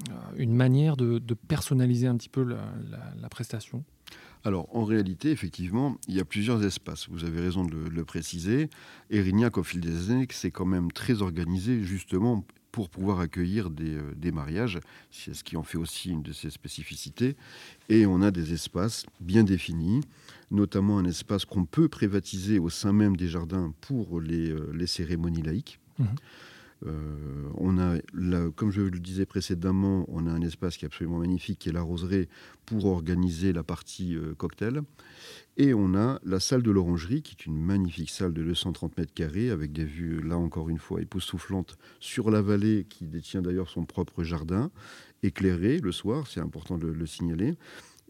euh, 0.08 0.12
une 0.36 0.54
manière 0.54 0.96
de, 0.96 1.20
personnaliser 1.48 2.06
un 2.06 2.16
petit 2.16 2.28
peu 2.28 2.42
la, 2.42 3.28
prestation 3.28 3.84
alors, 4.42 4.74
en 4.74 4.86
réalité, 4.86 5.30
effectivement, 5.32 5.98
il 6.08 6.14
y 6.14 6.20
a 6.20 6.24
plusieurs 6.24 6.64
espaces. 6.64 7.10
Vous 7.10 7.26
avez 7.26 7.42
raison 7.42 7.62
de 7.62 7.76
le, 7.76 8.04
préciser. 8.06 8.70
Erignac, 9.10 9.58
au 9.58 9.62
fil 9.62 9.82
des 9.82 10.10
années, 10.10 10.26
c'est 10.30 10.50
quand 10.50 10.64
même 10.64 10.90
très 10.92 11.20
organisé, 11.20 11.82
justement, 11.82 12.46
pour 12.72 12.88
pouvoir 12.88 13.20
accueillir 13.20 13.68
des, 13.68 13.96
euh, 13.96 14.14
des 14.16 14.32
mariages. 14.32 14.80
C'est 15.10 15.34
ce 15.34 15.44
qui 15.44 15.58
en 15.58 15.62
fait 15.62 15.76
aussi 15.76 16.08
une 16.08 16.22
de 16.22 16.32
ses 16.32 16.48
spécificités. 16.48 17.36
Et 17.90 18.06
on 18.06 18.22
a 18.22 18.30
des 18.30 18.54
espaces 18.54 19.04
bien 19.20 19.44
définis, 19.44 20.00
notamment 20.50 20.96
un 20.96 21.04
espace 21.04 21.44
qu'on 21.44 21.66
peut 21.66 21.90
privatiser 21.90 22.58
au 22.58 22.70
sein 22.70 22.94
même 22.94 23.18
des 23.18 23.28
jardins 23.28 23.74
pour 23.82 24.22
les, 24.22 24.54
les 24.72 24.86
cérémonies 24.86 25.42
laïques. 25.42 25.80
Mmh. 25.98 26.04
Euh, 26.86 27.48
on 27.54 27.78
a, 27.78 27.98
comme 28.56 28.70
je 28.70 28.82
le 28.82 28.98
disais 28.98 29.26
précédemment, 29.26 30.06
on 30.08 30.26
a 30.26 30.30
un 30.30 30.40
espace 30.40 30.76
qui 30.76 30.84
est 30.84 30.86
absolument 30.86 31.18
magnifique, 31.18 31.58
qui 31.58 31.68
est 31.68 31.72
la 31.72 31.82
roseraie, 31.82 32.28
pour 32.66 32.86
organiser 32.86 33.52
la 33.52 33.62
partie 33.62 34.16
euh, 34.16 34.34
cocktail. 34.34 34.82
Et 35.56 35.74
on 35.74 35.94
a 35.94 36.20
la 36.24 36.40
salle 36.40 36.62
de 36.62 36.70
l'orangerie, 36.70 37.22
qui 37.22 37.36
est 37.38 37.46
une 37.46 37.58
magnifique 37.58 38.10
salle 38.10 38.32
de 38.32 38.42
230 38.42 38.96
mètres 38.96 39.12
carrés, 39.12 39.50
avec 39.50 39.72
des 39.72 39.84
vues, 39.84 40.22
là 40.22 40.38
encore 40.38 40.68
une 40.70 40.78
fois, 40.78 41.02
époustouflantes 41.02 41.76
sur 41.98 42.30
la 42.30 42.40
vallée, 42.40 42.86
qui 42.88 43.06
détient 43.06 43.42
d'ailleurs 43.42 43.68
son 43.68 43.84
propre 43.84 44.22
jardin, 44.22 44.70
éclairé 45.22 45.78
le 45.78 45.92
soir, 45.92 46.26
c'est 46.26 46.40
important 46.40 46.78
de 46.78 46.86
le 46.86 47.06
signaler. 47.06 47.56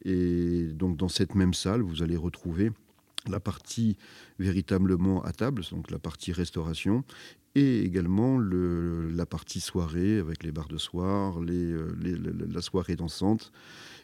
Et 0.05 0.65
donc 0.73 0.97
dans 0.97 1.09
cette 1.09 1.35
même 1.35 1.55
salle, 1.55 1.83
vous 1.83 2.03
allez 2.03 2.17
retrouver 2.17 2.71
la 3.29 3.41
partie 3.41 3.97
véritablement 4.39 5.23
à 5.23 5.33
table, 5.33 5.63
donc 5.71 5.91
la 5.91 5.99
partie 5.99 6.33
restauration, 6.33 7.05
et 7.55 7.81
également 7.81 8.39
la 8.39 9.27
partie 9.27 9.61
soirée 9.61 10.19
avec 10.19 10.45
les 10.45 10.53
bars 10.53 10.69
de 10.69 10.79
soir, 10.79 11.41
euh, 11.43 11.93
la 12.49 12.63
soirée 12.63 12.97
dansante. 12.97 13.51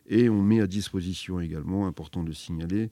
Et 0.09 0.29
on 0.29 0.43
met 0.43 0.61
à 0.61 0.67
disposition 0.67 1.41
également, 1.41 1.87
important 1.87 2.23
de 2.23 2.33
signaler, 2.33 2.91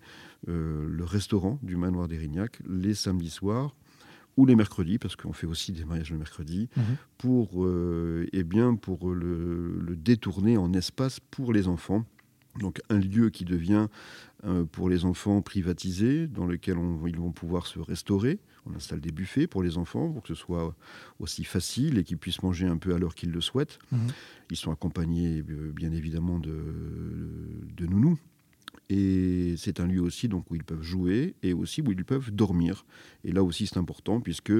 euh, 0.48 0.86
le 0.88 1.04
restaurant 1.04 1.58
du 1.62 1.76
manoir 1.76 2.08
d'Erignac 2.08 2.58
les 2.68 2.94
samedis 2.94 3.30
soirs 3.30 3.74
ou 4.36 4.46
les 4.46 4.56
mercredis, 4.56 4.98
parce 4.98 5.14
qu'on 5.14 5.32
fait 5.32 5.46
aussi 5.46 5.72
des 5.72 5.84
mariages 5.84 6.10
le 6.10 6.18
mercredi, 6.18 6.68
mhm. 6.76 6.82
pour, 7.18 7.64
euh, 7.64 8.26
eh 8.32 8.42
bien, 8.42 8.74
pour 8.74 9.10
le, 9.10 9.94
détourner 9.96 10.56
en 10.56 10.72
espace 10.72 11.20
pour 11.20 11.52
les 11.52 11.68
enfants. 11.68 12.04
Donc 12.58 12.80
un 12.88 12.98
lieu 12.98 13.30
qui 13.30 13.44
devient 13.44 13.88
pour 14.72 14.90
les 14.90 15.06
enfants 15.06 15.40
privatisé, 15.40 16.26
dans 16.26 16.46
lequel 16.46 16.76
ils 17.06 17.16
vont 17.16 17.32
pouvoir 17.32 17.66
se 17.66 17.78
restaurer, 17.78 18.40
on 18.66 18.74
installe 18.74 19.00
des 19.00 19.12
buffets 19.12 19.46
pour 19.46 19.62
les 19.62 19.78
enfants 19.78 20.10
pour 20.10 20.22
que 20.22 20.28
ce 20.28 20.34
soit 20.34 20.74
aussi 21.18 21.44
facile 21.44 21.98
et 21.98 22.04
qu'ils 22.04 22.18
puissent 22.18 22.42
manger 22.42 22.66
un 22.66 22.76
peu 22.76 22.94
à 22.94 22.98
l'heure 22.98 23.14
qu'ils 23.14 23.30
le 23.30 23.40
souhaitent. 23.40 23.78
Mhm. 23.92 24.08
Ils 24.50 24.56
sont 24.56 24.72
accompagnés 24.72 25.42
euh, 25.48 25.72
bien 25.72 25.92
évidemment 25.92 26.38
de, 26.38 26.54
de 27.76 27.86
nounous. 27.86 28.18
Et 28.90 29.54
c'est 29.56 29.80
un 29.80 29.86
lieu 29.86 30.00
aussi 30.00 30.28
donc, 30.28 30.50
où 30.50 30.54
ils 30.54 30.64
peuvent 30.64 30.82
jouer 30.82 31.34
et 31.42 31.52
aussi 31.52 31.82
où 31.82 31.90
ils 31.92 32.04
peuvent 32.04 32.30
dormir. 32.30 32.84
Et 33.24 33.32
là 33.32 33.42
aussi, 33.42 33.66
c'est 33.66 33.78
important 33.78 34.20
puisque 34.20 34.52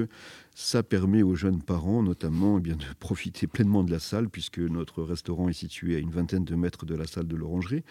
ça 0.53 0.83
permet 0.83 1.21
aux 1.21 1.35
jeunes 1.35 1.61
parents, 1.61 2.01
notamment, 2.01 2.57
eh 2.57 2.61
bien, 2.61 2.75
de 2.75 2.85
profiter 2.99 3.47
pleinement 3.47 3.83
de 3.83 3.91
la 3.91 3.99
salle, 3.99 4.29
puisque 4.29 4.59
notre 4.59 5.03
restaurant 5.03 5.49
est 5.49 5.53
situé 5.53 5.95
à 5.95 5.99
une 5.99 6.11
vingtaine 6.11 6.45
de 6.45 6.55
mètres 6.55 6.85
de 6.85 6.95
la 6.95 7.05
salle 7.05 7.27
de 7.27 7.35
l'orangerie. 7.35 7.83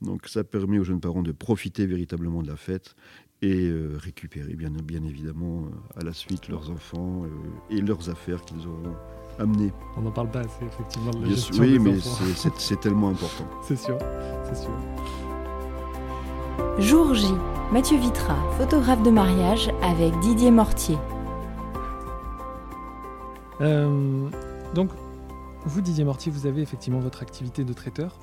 Donc, 0.00 0.28
ça 0.28 0.44
permet 0.44 0.78
aux 0.78 0.84
jeunes 0.84 1.00
parents 1.00 1.22
de 1.22 1.32
profiter 1.32 1.86
véritablement 1.86 2.42
de 2.42 2.48
la 2.48 2.56
fête 2.56 2.94
et 3.42 3.68
euh, 3.68 3.98
récupérer 3.98 4.54
bien, 4.54 4.70
bien 4.70 5.04
évidemment 5.04 5.64
euh, 5.64 6.00
à 6.00 6.04
la 6.04 6.12
suite 6.12 6.48
leurs 6.48 6.70
enfants 6.70 7.24
euh, 7.24 7.76
et 7.76 7.80
leurs 7.80 8.08
affaires 8.08 8.42
qu'ils 8.42 8.66
auront 8.68 8.94
amener. 9.38 9.72
On 9.96 10.02
n'en 10.02 10.12
parle 10.12 10.30
pas 10.30 10.40
assez, 10.40 10.64
effectivement, 10.64 11.10
de 11.10 11.22
la 11.22 11.28
gestion 11.28 11.62
oui, 11.62 11.72
des 11.72 11.78
mais 11.80 11.96
c'est 12.58 12.80
tellement 12.80 13.08
important. 13.10 13.48
C'est 13.62 13.76
sûr, 13.76 13.98
c'est 14.44 14.56
sûr. 14.56 15.31
Jour 16.78 17.14
J, 17.14 17.26
Mathieu 17.72 17.98
Vitra, 17.98 18.36
photographe 18.58 19.02
de 19.02 19.10
mariage 19.10 19.70
avec 19.82 20.18
Didier 20.20 20.50
Mortier. 20.50 20.96
Euh, 23.60 24.28
donc, 24.74 24.90
vous, 25.64 25.80
Didier 25.80 26.04
Mortier, 26.04 26.32
vous 26.32 26.46
avez 26.46 26.62
effectivement 26.62 26.98
votre 26.98 27.22
activité 27.22 27.64
de 27.64 27.72
traiteur. 27.72 28.18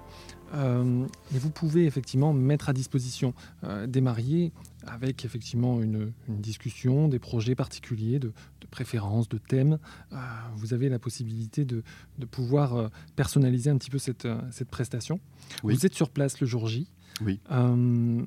euh, 0.56 1.06
et 1.34 1.38
vous 1.38 1.52
pouvez 1.52 1.86
effectivement 1.86 2.34
mettre 2.34 2.70
à 2.70 2.74
disposition 2.74 3.34
euh, 3.64 3.86
des 3.88 4.02
mariés 4.02 4.52
avec 4.88 5.24
effectivement 5.26 5.82
une, 5.82 6.12
une 6.28 6.42
discussion, 6.42 7.08
des 7.08 7.20
projets 7.20 7.56
particuliers, 7.56 8.20
de, 8.20 8.28
de 8.62 8.68
préférences, 8.70 9.30
de 9.30 9.38
thèmes. 9.38 9.78
Euh, 10.12 10.16
vous 10.56 10.74
avez 10.74 10.90
la 10.90 11.00
possibilité 11.00 11.66
de, 11.66 11.84
de 12.18 12.26
pouvoir 12.26 12.76
euh, 12.76 12.88
personnaliser 13.16 13.70
un 13.70 13.78
petit 13.78 13.92
peu 13.92 14.00
cette, 14.00 14.26
euh, 14.26 14.42
cette 14.52 14.70
prestation. 14.70 15.20
Oui. 15.64 15.76
Vous 15.76 15.86
êtes 15.86 15.94
sur 15.94 16.10
place 16.10 16.40
le 16.42 16.48
jour 16.48 16.68
J. 16.68 16.88
Oui. 17.22 17.40
Euh, 17.52 18.24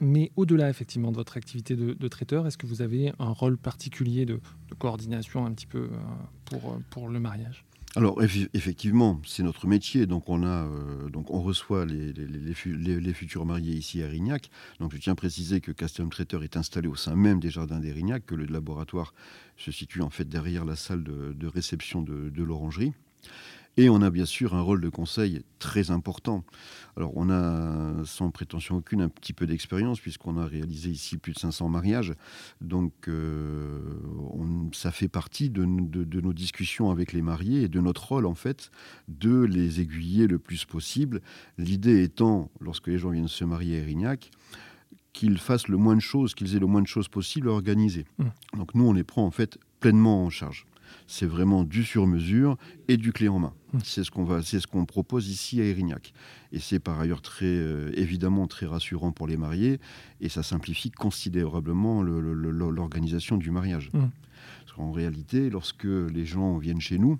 mais 0.00 0.30
au-delà 0.36 0.68
effectivement 0.68 1.10
de 1.10 1.16
votre 1.16 1.36
activité 1.36 1.74
de, 1.76 1.94
de 1.94 2.08
traiteur, 2.08 2.46
est-ce 2.46 2.58
que 2.58 2.66
vous 2.66 2.82
avez 2.82 3.12
un 3.18 3.30
rôle 3.30 3.56
particulier 3.56 4.26
de, 4.26 4.34
de 4.68 4.74
coordination 4.78 5.46
un 5.46 5.52
petit 5.52 5.66
peu 5.66 5.84
euh, 5.84 5.88
pour, 6.44 6.72
euh, 6.72 6.78
pour 6.90 7.08
le 7.08 7.18
mariage? 7.20 7.64
Alors 7.94 8.20
eff- 8.20 8.50
effectivement, 8.52 9.22
c'est 9.24 9.42
notre 9.42 9.66
métier, 9.66 10.04
donc 10.04 10.28
on 10.28 10.42
a, 10.42 10.66
euh, 10.66 11.08
donc 11.08 11.30
on 11.30 11.40
reçoit 11.40 11.86
les, 11.86 12.12
les- 12.12 12.26
les 12.26 12.52
fu- 12.52 12.76
les- 12.76 13.00
les 13.00 13.14
futurs 13.14 13.46
mariés 13.46 13.72
ici 13.74 14.02
à 14.02 14.06
Rignac. 14.06 14.50
Donc 14.80 14.92
je 14.92 14.98
tiens 14.98 15.14
à 15.14 15.16
préciser 15.16 15.62
que 15.62 15.72
Castellum 15.72 16.10
Traiteur 16.10 16.42
est 16.44 16.58
installé 16.58 16.88
au 16.88 16.94
sein 16.94 17.16
même 17.16 17.40
des 17.40 17.48
jardins 17.48 17.80
d'Erignac, 17.80 18.26
que 18.26 18.34
le 18.34 18.44
laboratoire 18.44 19.14
se 19.56 19.72
situe 19.72 20.02
en 20.02 20.10
fait 20.10 20.28
derrière 20.28 20.66
la 20.66 20.76
salle 20.76 21.04
de, 21.04 21.32
de 21.32 21.46
réception 21.46 22.02
de, 22.02 22.28
de 22.28 22.42
l'orangerie. 22.42 22.92
Et 23.78 23.90
on 23.90 24.00
a 24.00 24.08
bien 24.08 24.24
sûr 24.24 24.54
un 24.54 24.62
rôle 24.62 24.80
de 24.80 24.88
conseil 24.88 25.42
très 25.58 25.90
important. 25.90 26.44
Alors 26.96 27.12
on 27.14 27.28
a, 27.28 28.04
sans 28.06 28.30
prétention 28.30 28.76
aucune, 28.76 29.02
un 29.02 29.10
petit 29.10 29.34
peu 29.34 29.46
d'expérience 29.46 30.00
puisqu'on 30.00 30.38
a 30.38 30.46
réalisé 30.46 30.88
ici 30.88 31.18
plus 31.18 31.34
de 31.34 31.38
500 31.38 31.68
mariages. 31.68 32.14
Donc 32.62 32.92
euh, 33.08 33.78
on- 34.32 34.70
ça 34.72 34.90
fait 34.92 35.08
partie 35.08 35.50
de, 35.50 35.64
de- 35.66 36.04
de 36.04 36.20
nos 36.22 36.32
discussions 36.32 36.90
avec 36.90 37.12
les 37.12 37.20
mariés 37.20 37.64
et 37.64 37.68
de 37.68 37.80
notre 37.80 38.08
rôle 38.08 38.24
en 38.24 38.34
fait 38.34 38.70
de 39.08 39.42
les 39.42 39.80
aiguiller 39.82 40.26
le 40.26 40.38
plus 40.38 40.64
possible. 40.64 41.20
L'idée 41.58 42.02
étant, 42.02 42.50
lorsque 42.60 42.86
les 42.86 42.96
gens 42.98 43.10
viennent 43.10 43.28
se 43.28 43.44
marier 43.44 43.76
à 43.76 43.80
Erignac, 43.82 44.30
qu'ils 45.12 45.38
fassent 45.38 45.68
le 45.68 45.76
moins 45.76 45.96
de 45.96 46.00
choses, 46.00 46.34
qu'ils 46.34 46.56
aient 46.56 46.60
le 46.60 46.66
moins 46.66 46.82
de 46.82 46.86
choses 46.86 47.08
possible 47.08 47.48
à 47.48 47.52
organiser. 47.52 48.06
Mmh. 48.18 48.24
Donc 48.56 48.74
nous, 48.74 48.86
on 48.86 48.92
les 48.94 49.04
prend 49.04 49.24
en 49.26 49.30
fait 49.30 49.58
pleinement 49.80 50.24
en 50.24 50.30
charge. 50.30 50.66
C'est 51.06 51.26
vraiment 51.26 51.64
du 51.64 51.84
sur-mesure 51.84 52.56
et 52.88 52.96
du 52.96 53.12
clé 53.12 53.28
en 53.28 53.38
main. 53.38 53.52
Mmh. 53.72 53.78
C'est 53.84 54.04
ce 54.04 54.10
qu'on 54.10 54.24
va, 54.24 54.42
c'est 54.42 54.60
ce 54.60 54.66
qu'on 54.66 54.84
propose 54.86 55.28
ici 55.28 55.60
à 55.60 55.64
Erignac. 55.64 56.12
Et 56.52 56.58
c'est 56.58 56.78
par 56.78 56.98
ailleurs 57.00 57.22
très, 57.22 57.44
euh, 57.46 57.90
évidemment 57.94 58.46
très 58.46 58.66
rassurant 58.66 59.12
pour 59.12 59.26
les 59.26 59.36
mariés 59.36 59.78
et 60.20 60.28
ça 60.28 60.42
simplifie 60.42 60.90
considérablement 60.90 62.02
le- 62.02 62.20
le- 62.20 62.34
le- 62.34 62.70
l'organisation 62.70 63.36
du 63.36 63.50
mariage. 63.50 63.90
Mmh. 63.92 64.00
Parce 64.64 64.76
qu'en 64.76 64.92
réalité, 64.92 65.50
lorsque 65.50 65.84
les 65.84 66.24
gens 66.26 66.58
viennent 66.58 66.80
chez 66.80 66.98
nous, 66.98 67.18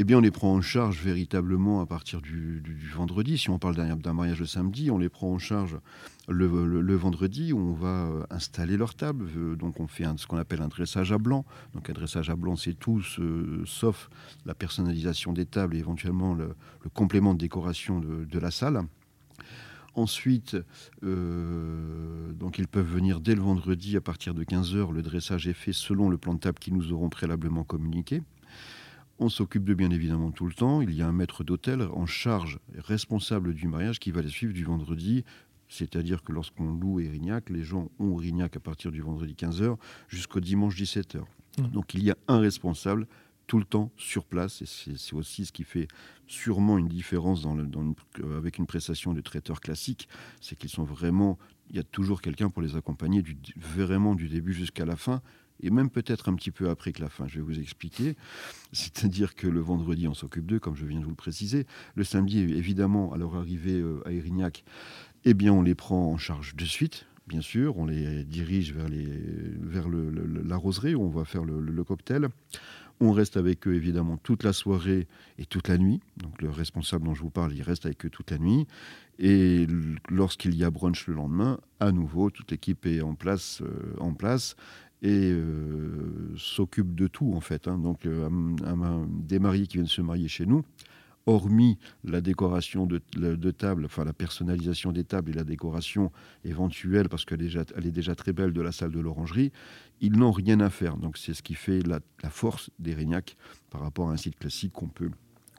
eh 0.00 0.04
bien, 0.04 0.18
on 0.18 0.20
les 0.20 0.30
prend 0.30 0.54
en 0.54 0.60
charge 0.60 1.02
véritablement 1.02 1.80
à 1.80 1.86
partir 1.86 2.20
du, 2.20 2.62
vendredi. 2.94 3.36
Si 3.36 3.50
on 3.50 3.58
parle 3.58 3.74
d'un 3.74 4.12
mariage 4.12 4.38
le 4.38 4.46
samedi, 4.46 4.92
on 4.92 4.98
les 4.98 5.08
prend 5.08 5.32
en 5.32 5.38
charge 5.38 5.76
le, 6.28 6.46
vendredi 6.94 7.52
où 7.52 7.58
on 7.58 7.72
va 7.72 8.06
euh, 8.06 8.22
installer 8.30 8.76
leur 8.76 8.94
table. 8.94 9.26
Euh, 9.36 9.56
Donc, 9.56 9.80
on 9.80 9.88
fait 9.88 10.04
ce 10.16 10.28
qu'on 10.28 10.36
appelle 10.36 10.62
un 10.62 10.68
dressage 10.68 11.10
à 11.10 11.18
blanc. 11.18 11.44
Donc, 11.74 11.90
un 11.90 11.94
dressage 11.94 12.30
à 12.30 12.36
blanc, 12.36 12.54
c'est 12.54 12.74
tout, 12.74 13.02
sauf 13.64 14.08
la 14.46 14.54
personnalisation 14.54 15.32
des 15.32 15.46
tables 15.46 15.74
et 15.74 15.80
éventuellement 15.80 16.32
le, 16.34 16.54
complément 16.94 17.34
de 17.34 17.38
décoration 17.40 17.98
de, 17.98 18.24
de 18.24 18.38
la 18.38 18.52
salle. 18.52 18.82
Ensuite, 19.98 20.56
euh, 21.02 22.32
donc 22.32 22.58
ils 22.58 22.68
peuvent 22.68 22.86
venir 22.86 23.18
dès 23.18 23.34
le 23.34 23.40
vendredi 23.40 23.96
à 23.96 24.00
partir 24.00 24.32
de 24.32 24.44
15h. 24.44 24.92
Le 24.92 25.02
dressage 25.02 25.48
est 25.48 25.54
fait 25.54 25.72
selon 25.72 26.08
le 26.08 26.16
plan 26.16 26.34
de 26.34 26.38
table 26.38 26.60
qu'ils 26.60 26.74
nous 26.74 26.92
auront 26.92 27.08
préalablement 27.08 27.64
communiqué. 27.64 28.22
On 29.18 29.28
s'occupe 29.28 29.64
de 29.64 29.74
bien 29.74 29.90
évidemment 29.90 30.30
tout 30.30 30.46
le 30.46 30.52
temps. 30.54 30.80
Il 30.80 30.94
y 30.94 31.02
a 31.02 31.08
un 31.08 31.12
maître 31.12 31.42
d'hôtel 31.42 31.82
en 31.82 32.06
charge, 32.06 32.60
responsable 32.76 33.52
du 33.54 33.66
mariage, 33.66 33.98
qui 33.98 34.10
va 34.12 34.22
les 34.22 34.28
suivre 34.28 34.52
du 34.52 34.64
vendredi. 34.64 35.24
C'est-à-dire 35.68 36.22
que 36.22 36.32
lorsqu'on 36.32 36.72
loue 36.72 37.00
Erignac, 37.00 37.50
les 37.50 37.64
gens 37.64 37.90
ont 37.98 38.18
Erignac 38.20 38.56
à 38.56 38.60
partir 38.60 38.92
du 38.92 39.00
vendredi 39.00 39.34
15h 39.34 39.76
jusqu'au 40.08 40.40
dimanche 40.40 40.76
17h. 40.80 41.18
Mmh. 41.58 41.62
Donc 41.72 41.94
il 41.94 42.04
y 42.04 42.10
a 42.10 42.16
un 42.28 42.38
responsable 42.38 43.06
tout 43.48 43.58
le 43.58 43.64
temps 43.64 43.90
sur 43.96 44.24
place. 44.24 44.62
Et 44.62 44.66
c'est 44.66 45.14
aussi 45.14 45.46
ce 45.46 45.52
qui 45.52 45.64
fait 45.64 45.88
sûrement 46.26 46.78
une 46.78 46.88
différence 46.88 47.42
dans 47.42 47.54
le- 47.54 47.66
dans 47.66 47.82
une- 47.82 47.94
avec 48.36 48.58
une 48.58 48.66
prestation 48.66 49.12
de 49.14 49.20
traiteur 49.20 49.60
classique. 49.60 50.08
C'est 50.40 50.56
qu'ils 50.56 50.70
sont 50.70 50.84
vraiment. 50.84 51.38
Il 51.70 51.76
y 51.76 51.80
a 51.80 51.82
toujours 51.82 52.22
quelqu'un 52.22 52.50
pour 52.50 52.62
les 52.62 52.76
accompagner 52.76 53.20
du, 53.20 53.36
vraiment 53.56 54.14
du 54.14 54.28
début 54.28 54.54
jusqu'à 54.54 54.84
la 54.86 54.96
fin. 54.96 55.22
Et 55.60 55.70
même 55.70 55.90
peut-être 55.90 56.28
un 56.28 56.34
petit 56.34 56.50
peu 56.50 56.68
après 56.70 56.92
que 56.92 57.00
la 57.00 57.08
fin, 57.08 57.26
je 57.26 57.36
vais 57.36 57.42
vous 57.42 57.58
expliquer. 57.58 58.16
C'est-à-dire 58.72 59.34
que 59.34 59.46
le 59.46 59.60
vendredi, 59.60 60.06
on 60.06 60.14
s'occupe 60.14 60.46
d'eux, 60.46 60.60
comme 60.60 60.76
je 60.76 60.86
viens 60.86 61.00
de 61.00 61.04
vous 61.04 61.10
le 61.10 61.16
préciser. 61.16 61.66
Le 61.94 62.04
samedi, 62.04 62.38
évidemment, 62.38 63.12
à 63.12 63.18
leur 63.18 63.36
arrivée 63.36 63.80
euh, 63.80 64.02
à 64.06 64.12
Erignac, 64.12 64.64
eh 65.24 65.34
bien, 65.34 65.52
on 65.52 65.62
les 65.62 65.74
prend 65.74 66.12
en 66.12 66.16
charge 66.16 66.54
de 66.54 66.64
suite, 66.64 67.06
bien 67.26 67.40
sûr. 67.40 67.76
On 67.76 67.86
les 67.86 68.24
dirige 68.24 68.72
vers, 68.72 68.88
les, 68.88 69.06
vers 69.60 69.88
la 69.88 70.56
roseraie 70.56 70.94
où 70.94 71.02
on 71.02 71.08
va 71.08 71.24
faire 71.24 71.44
le, 71.44 71.84
cocktail. 71.84 72.28
On 73.00 73.12
reste 73.12 73.36
avec 73.36 73.66
eux, 73.68 73.74
évidemment, 73.74 74.16
toute 74.16 74.42
la 74.42 74.52
soirée 74.52 75.06
et 75.38 75.46
toute 75.46 75.68
la 75.68 75.78
nuit. 75.78 76.00
Donc, 76.16 76.42
le 76.42 76.50
responsable 76.50 77.04
dont 77.04 77.14
je 77.14 77.22
vous 77.22 77.30
parle, 77.30 77.52
il 77.54 77.62
reste 77.62 77.86
avec 77.86 78.04
eux 78.06 78.10
toute 78.10 78.30
la 78.30 78.38
nuit. 78.38 78.66
Et 79.20 79.66
lorsqu'il 80.08 80.54
y 80.56 80.64
a 80.64 80.70
brunch 80.70 81.06
le 81.06 81.14
lendemain, 81.14 81.58
à 81.80 81.92
nouveau, 81.92 82.30
toute 82.30 82.50
l'équipe 82.50 82.86
est 82.86 83.00
en 83.00 83.14
place, 83.14 83.62
euh, 83.62 83.94
en 83.98 84.14
place 84.14 84.56
et 85.02 85.30
euh, 85.32 86.34
s'occupe 86.36 86.94
de 86.94 87.06
tout, 87.06 87.32
en 87.34 87.40
fait. 87.40 87.68
hein. 87.68 87.78
Donc, 87.78 88.06
euh, 88.06 88.28
un- 88.64 88.82
un- 88.82 89.06
des 89.08 89.38
mariés 89.38 89.66
qui 89.66 89.76
viennent 89.76 89.86
se 89.86 90.02
marier 90.02 90.28
chez 90.28 90.44
nous, 90.46 90.64
hormis 91.26 91.76
la 92.04 92.20
décoration 92.22 92.86
de, 92.86 93.00
table, 93.50 93.84
enfin 93.84 94.04
la 94.04 94.14
personnalisation 94.14 94.92
des 94.92 95.04
tables 95.04 95.30
et 95.30 95.34
la 95.34 95.44
décoration 95.44 96.10
éventuelle, 96.44 97.08
parce 97.10 97.24
qu'elle 97.26 97.42
est, 97.42 97.54
est 97.86 97.90
déjà 97.92 98.14
très 98.14 98.32
belle, 98.32 98.52
de 98.52 98.62
la 98.62 98.72
salle 98.72 98.92
de 98.92 99.00
l'orangerie, 99.00 99.52
ils 100.00 100.12
n'ont 100.16 100.32
rien 100.32 100.58
à 100.60 100.70
faire. 100.70 100.96
Donc 100.96 101.18
c'est 101.18 101.34
ce 101.34 101.42
qui 101.42 101.54
fait 101.54 101.86
la, 101.86 102.00
la 102.22 102.30
force 102.30 102.70
des 102.78 102.94
Régnac 102.94 103.36
par 103.70 103.82
rapport 103.82 104.08
à 104.08 104.12
un 104.12 104.16
site 104.16 104.38
classique 104.38 104.72
qu'on 104.72 104.88
peut 104.88 105.10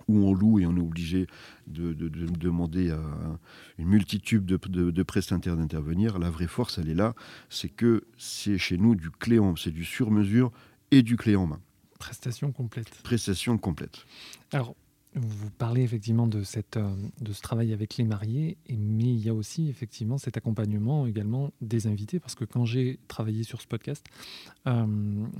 où 0.10 0.26
on 0.26 0.34
loue 0.34 0.60
et 0.60 0.66
on 0.66 0.76
est 0.76 0.82
obligé 0.82 1.28
de, 1.68 1.94
de- 1.94 2.10
de 2.10 2.26
demander 2.26 2.90
à 2.92 3.00
une 3.78 3.88
multitude 3.88 4.46
de, 4.46 4.58
de, 4.68 4.92
de 4.92 5.04
prestataires 5.04 5.56
d'intervenir. 5.56 6.18
La 6.20 6.30
vraie 6.30 6.48
force, 6.48 6.80
elle 6.80 6.90
est 6.90 6.96
là, 6.96 7.14
c'est 7.50 7.70
que 7.70 8.04
c'est 8.18 8.58
chez 8.58 8.78
nous 8.78 8.96
du 8.96 9.12
clé 9.12 9.38
en, 9.40 9.56
c'est 9.56 9.72
du 9.72 9.86
sur-mesure 9.86 10.52
et 10.92 11.04
du 11.04 11.16
clé 11.16 11.36
en 11.36 11.46
main. 11.48 11.62
Prestation 12.00 12.52
complète. 12.52 12.90
Prestation 13.04 13.58
complète. 13.58 14.06
Alors, 14.52 14.76
vous 15.16 15.50
parlez 15.50 15.82
effectivement 15.82 16.28
de, 16.28 16.44
cette, 16.44 16.78
euh, 16.78 16.94
de 17.22 17.34
ce 17.34 17.42
travail 17.42 17.74
avec 17.74 17.98
les 17.98 18.04
mariés, 18.04 18.58
mais 18.70 19.06
il 19.06 19.20
y 19.20 19.30
a 19.30 19.34
aussi 19.34 19.68
effectivement 19.68 20.18
cet 20.20 20.38
accompagnement 20.38 21.08
également 21.08 21.52
des 21.62 21.88
invités, 21.88 22.20
parce 22.20 22.36
que 22.36 22.46
quand 22.46 22.64
j'ai 22.66 23.00
travaillé 23.08 23.44
sur 23.44 23.60
ce 23.60 23.68
podcast, 23.68 24.06
euh, 24.68 24.86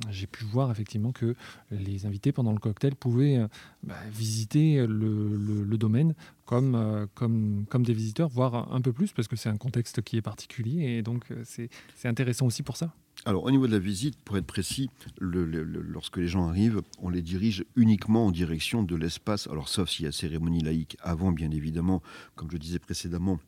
j'ai 0.10 0.26
pu 0.28 0.44
voir 0.46 0.72
effectivement 0.72 1.12
que 1.12 1.36
les 1.70 2.06
invités 2.08 2.32
pendant 2.32 2.52
le 2.52 2.60
cocktail 2.60 2.96
pouvaient 2.96 3.38
euh, 3.38 3.48
bah, 3.84 3.96
visiter 4.12 4.86
le- 4.88 5.64
le 5.64 5.78
domaine 5.78 6.16
comme, 6.50 6.74
euh, 6.74 7.06
comme, 7.14 7.66
comme 7.70 7.84
des 7.84 7.94
visiteurs, 7.94 8.28
voire 8.28 8.74
un 8.74 8.82
peu 8.82 8.92
plus, 8.92 9.12
parce 9.12 9.28
que 9.28 9.36
c'est 9.36 9.50
un 9.50 9.58
contexte 9.58 10.02
qui 10.02 10.18
est 10.18 10.24
particulier, 10.24 10.98
et 10.98 11.04
donc 11.04 11.26
euh, 11.30 11.44
c'est 11.46 11.70
intéressant 12.08 12.48
aussi 12.48 12.64
pour 12.64 12.76
ça. 12.76 12.92
Alors, 13.26 13.44
au 13.44 13.52
niveau 13.52 13.68
de 13.68 13.72
la 13.72 13.78
visite, 13.78 14.18
pour 14.26 14.36
être 14.36 14.48
précis, 14.48 14.90
le- 15.20 15.46
le- 15.46 15.62
le- 15.64 15.82
lorsque 15.84 16.18
les 16.18 16.28
gens 16.28 16.48
arrivent, 16.48 16.82
on 16.98 17.10
les 17.10 17.22
dirige 17.22 17.66
uniquement 17.76 18.26
en 18.26 18.32
direction 18.32 18.82
de 18.82 18.96
l'espace. 18.96 19.46
Alors, 19.46 19.70
sauf 19.70 19.90
s'il 19.90 20.06
y 20.06 20.08
a 20.08 20.12
cérémonie 20.12 20.64
laïque 20.64 20.98
avant, 21.04 21.32
bien 21.32 21.52
évidemment, 21.52 22.02
comme 22.34 22.50
je 22.50 22.58
disais 22.58 22.80
précédemment, 22.80 23.40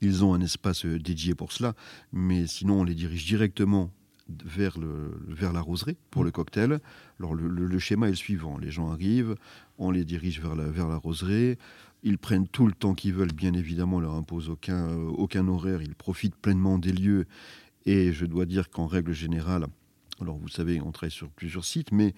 ils 0.00 0.24
ont 0.24 0.32
un 0.32 0.40
espace 0.40 0.84
euh, 0.84 1.00
dédié 1.00 1.34
pour 1.34 1.50
cela. 1.50 1.74
Mais 2.12 2.46
sinon, 2.46 2.82
on 2.82 2.84
les 2.84 2.94
dirige 2.94 3.24
directement 3.26 3.90
vers, 4.44 4.78
le, 4.78 5.20
vers 5.26 5.52
la 5.52 5.62
roseraie 5.62 5.96
pour 6.12 6.22
le 6.22 6.30
cocktail. 6.30 6.78
Alors, 7.18 7.34
le, 7.34 7.48
le- 7.48 7.66
le 7.66 7.78
schéma 7.80 8.06
est 8.06 8.10
le 8.10 8.16
suivant 8.16 8.56
les 8.56 8.70
gens 8.70 8.88
arrivent, 8.92 9.34
on 9.78 9.90
les 9.90 10.04
dirige 10.04 10.40
vers 10.40 10.54
la, 10.54 10.66
vers 10.70 10.86
la 10.86 10.96
roseraie. 10.96 11.58
Ils 12.02 12.18
prennent 12.18 12.48
tout 12.48 12.66
le 12.66 12.72
temps 12.72 12.94
qu'ils 12.94 13.12
veulent, 13.12 13.32
bien 13.32 13.52
évidemment, 13.52 13.98
on 13.98 14.00
leur 14.00 14.14
impose 14.14 14.48
aucun, 14.48 14.88
euh, 14.88 15.08
aucun 15.08 15.46
horaire. 15.48 15.82
Ils 15.82 15.94
profitent 15.94 16.36
pleinement 16.36 16.78
des 16.78 16.92
lieux. 16.92 17.26
Et 17.86 18.12
je 18.12 18.24
dois 18.26 18.46
dire 18.46 18.70
qu'en 18.70 18.86
règle 18.86 19.12
générale, 19.12 19.66
alors 20.20 20.36
vous 20.38 20.48
savez, 20.48 20.80
on 20.80 20.92
travaille 20.92 21.10
sur 21.10 21.28
plusieurs 21.30 21.64
sites, 21.64 21.92
mais 21.92 22.14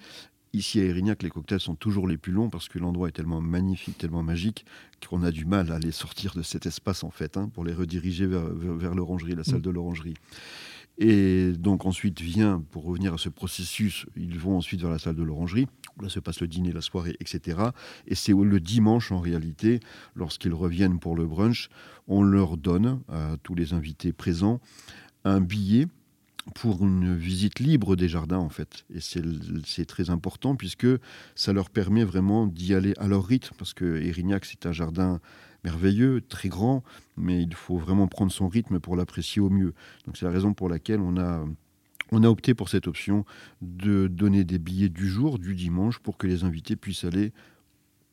ici 0.53 0.79
à 0.79 0.83
Erignac, 0.83 1.23
les 1.23 1.29
cocktails 1.29 1.59
sont 1.59 1.75
toujours 1.75 2.07
les 2.07 2.17
plus 2.17 2.31
longs 2.33 2.49
parce 2.49 2.67
que 2.69 2.79
l'endroit 2.79 3.07
est 3.07 3.13
tellement 3.13 3.41
magnifique, 3.41 3.97
tellement 3.97 4.23
magique, 4.23 4.65
qu'on 5.09 5.23
a 5.23 5.31
du 5.31 5.45
mal 5.45 5.71
à 5.71 5.79
les 5.79 5.91
sortir 5.91 6.33
de 6.35 6.43
cet 6.43 6.65
espace, 6.65 7.03
en 7.03 7.11
fait, 7.11 7.37
hein, 7.37 7.49
pour 7.53 7.63
les 7.65 7.73
rediriger 7.73 8.25
vers, 8.25 8.45
vers, 8.53 8.73
vers 8.73 8.95
l'orangerie, 8.95 9.35
la 9.35 9.43
salle 9.43 9.59
Mm. 9.59 9.63
de 9.63 9.69
l'orangerie. 9.69 10.13
Et 10.99 11.51
donc 11.53 11.85
ensuite 11.85 12.21
vient, 12.21 12.63
pour 12.71 12.83
revenir 12.83 13.13
à 13.15 13.17
ce 13.17 13.29
processus, 13.29 14.05
ils 14.15 14.37
vont 14.37 14.57
ensuite 14.57 14.81
vers 14.81 14.91
la 14.91 14.99
salle 14.99 15.15
de 15.15 15.23
l'orangerie. 15.23 15.67
Là 16.01 16.09
se 16.09 16.19
passe 16.19 16.39
le 16.41 16.47
dîner, 16.47 16.71
la 16.71 16.81
soirée, 16.81 17.15
etc. 17.19 17.57
Et 18.07 18.15
c'est 18.15 18.33
le 18.33 18.59
dimanche, 18.59 19.11
en 19.11 19.19
réalité, 19.19 19.79
lorsqu'ils 20.15 20.53
reviennent 20.53 20.99
pour 20.99 21.15
le 21.15 21.25
brunch, 21.25 21.69
on 22.07 22.23
leur 22.23 22.57
donne, 22.57 23.01
à 23.09 23.37
tous 23.43 23.55
les 23.55 23.73
invités 23.73 24.13
présents, 24.13 24.59
un 25.23 25.41
billet 25.41 25.87
pour 26.55 26.83
une 26.85 27.15
visite 27.15 27.59
libre 27.59 27.95
des 27.95 28.09
jardins, 28.09 28.37
en 28.37 28.49
fait. 28.49 28.85
Et 28.93 28.99
c'est 28.99 29.85
très 29.85 30.09
important 30.09 30.55
puisque 30.55 30.87
ça 31.35 31.53
leur 31.53 31.69
permet 31.69 32.03
vraiment 32.03 32.47
d'y 32.47 32.73
aller 32.73 32.93
à 32.97 33.07
leur 33.07 33.25
rythme, 33.25 33.55
parce 33.57 33.73
que 33.73 34.01
Erignac, 34.01 34.45
c'est 34.45 34.65
un 34.65 34.73
jardin 34.73 35.21
merveilleux, 35.63 36.21
très 36.21 36.49
grand, 36.49 36.83
mais 37.17 37.41
il 37.41 37.53
faut 37.53 37.77
vraiment 37.77 38.07
prendre 38.07 38.31
son 38.31 38.47
rythme 38.47 38.79
pour 38.79 38.95
l'apprécier 38.95 39.41
au 39.41 39.49
mieux. 39.49 39.73
Donc 40.05 40.17
c'est 40.17 40.25
la 40.25 40.31
raison 40.31 40.53
pour 40.53 40.69
laquelle 40.69 40.99
on 40.99 41.17
a, 41.17 41.45
on 42.11 42.23
a 42.23 42.27
opté 42.27 42.53
pour 42.53 42.69
cette 42.69 42.87
option 42.87 43.25
de 43.61 44.07
donner 44.07 44.43
des 44.43 44.59
billets 44.59 44.89
du 44.89 45.07
jour, 45.07 45.39
du 45.39 45.55
dimanche, 45.55 45.99
pour 45.99 46.17
que 46.17 46.27
les 46.27 46.43
invités 46.43 46.75
puissent 46.75 47.05
aller 47.05 47.31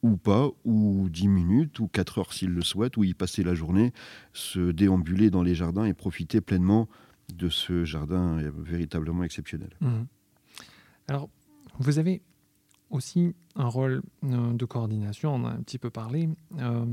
ou 0.03 0.17
pas, 0.17 0.49
ou 0.65 1.09
10 1.11 1.29
minutes, 1.29 1.79
ou 1.79 1.89
4 1.89 2.19
heures 2.19 2.33
s'ils 2.33 2.51
le 2.51 2.63
souhaitent, 2.63 2.97
ou 2.97 3.05
y 3.05 3.13
passer 3.13 3.43
la 3.43 3.55
journée, 3.55 3.93
se 4.33 4.71
déambuler 4.71 5.29
dans 5.29 5.43
les 5.43 5.55
jardins 5.55 5.85
et 5.85 5.93
profiter 5.93 6.41
pleinement 6.41 6.89
de 7.35 7.49
ce 7.51 7.85
jardin 7.85 8.41
véritablement 8.57 9.25
exceptionnel. 9.25 9.71
Mmh. 9.81 10.05
Alors, 11.07 11.29
vous 11.79 11.99
avez 11.99 12.23
aussi 12.91 13.35
un 13.57 13.67
rôle 13.67 14.03
euh, 14.25 14.53
de 14.53 14.65
coordination, 14.65 15.35
on 15.35 15.45
a 15.47 15.51
un 15.51 15.63
petit 15.63 15.79
peu 15.79 15.91
parlé. 15.91 16.29
Euh, 16.59 16.85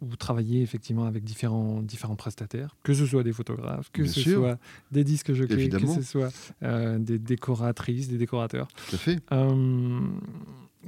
vous 0.00 0.16
travaillez 0.16 0.62
effectivement 0.62 1.04
avec 1.04 1.24
différents, 1.24 1.82
différents 1.82 2.16
prestataires, 2.16 2.76
que 2.84 2.94
ce 2.94 3.04
soit 3.04 3.24
des 3.24 3.32
photographes, 3.32 3.90
que 3.92 4.06
ce 4.06 4.20
soit 4.20 4.58
des 4.92 5.04
disques 5.04 5.32
jockeys, 5.32 5.68
que 5.68 5.86
ce 5.86 6.02
soit 6.02 6.32
euh, 6.62 6.98
des 6.98 7.18
décoratrices, 7.18 8.08
des 8.08 8.18
décorateurs. 8.18 8.68
Tout 8.88 8.94
à 8.94 8.98
fait 8.98 9.20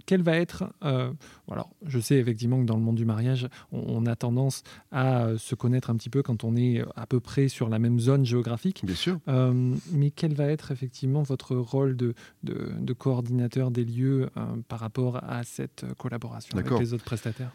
quel 0.06 0.22
va 0.22 0.36
être. 0.36 0.64
Euh, 0.84 1.12
alors, 1.50 1.70
je 1.84 1.98
sais 1.98 2.16
effectivement 2.16 2.60
que 2.60 2.66
dans 2.66 2.76
le 2.76 2.82
monde 2.82 2.96
du 2.96 3.04
mariage, 3.04 3.48
on, 3.72 4.06
a 4.06 4.16
tendance 4.16 4.62
à 4.90 5.24
euh, 5.24 5.38
se 5.38 5.54
connaître 5.54 5.90
un 5.90 5.96
petit 5.96 6.10
peu 6.10 6.22
quand 6.22 6.44
on 6.44 6.56
est 6.56 6.82
à 6.96 7.06
peu 7.06 7.20
près 7.20 7.48
sur 7.48 7.68
la 7.68 7.78
même 7.78 7.98
zone 7.98 8.24
géographique. 8.24 8.84
Bien 8.84 8.94
sûr. 8.94 9.18
Euh, 9.28 9.74
mais 9.92 10.10
quel 10.10 10.34
va 10.34 10.46
être 10.46 10.70
effectivement 10.70 11.22
votre 11.22 11.56
rôle 11.56 11.96
de, 11.96 12.14
de, 12.42 12.92
coordinateur 12.92 13.70
des 13.70 13.84
lieux 13.84 14.28
par 14.68 14.80
rapport 14.80 15.22
à 15.24 15.42
cette 15.44 15.84
collaboration 15.96 16.56
avec 16.58 16.78
les 16.78 16.92
autres 16.92 17.04
prestataires? 17.04 17.52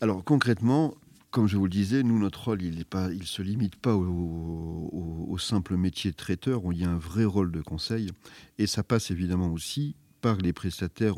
Alors, 0.00 0.24
concrètement, 0.24 0.94
comme 1.30 1.46
je 1.46 1.56
vous 1.56 1.64
le 1.64 1.70
disais, 1.70 2.02
nous, 2.02 2.18
notre 2.18 2.44
rôle, 2.44 2.62
il 2.62 2.84
ne 2.86 3.24
se 3.24 3.42
limite 3.42 3.76
pas 3.76 3.94
au, 3.94 5.26
au, 5.28 5.38
simple 5.38 5.76
métier 5.76 6.10
de 6.10 6.16
traiteur, 6.16 6.64
où 6.64 6.72
il 6.72 6.78
y 6.78 6.84
a 6.84 6.90
un 6.90 6.98
vrai 6.98 7.24
rôle 7.24 7.50
de 7.50 7.60
conseil. 7.60 8.10
Et 8.58 8.66
ça 8.66 8.84
passe 8.84 9.10
évidemment 9.10 9.52
aussi 9.52 9.96
par 10.20 10.36
les 10.36 10.52
prestataires 10.52 11.16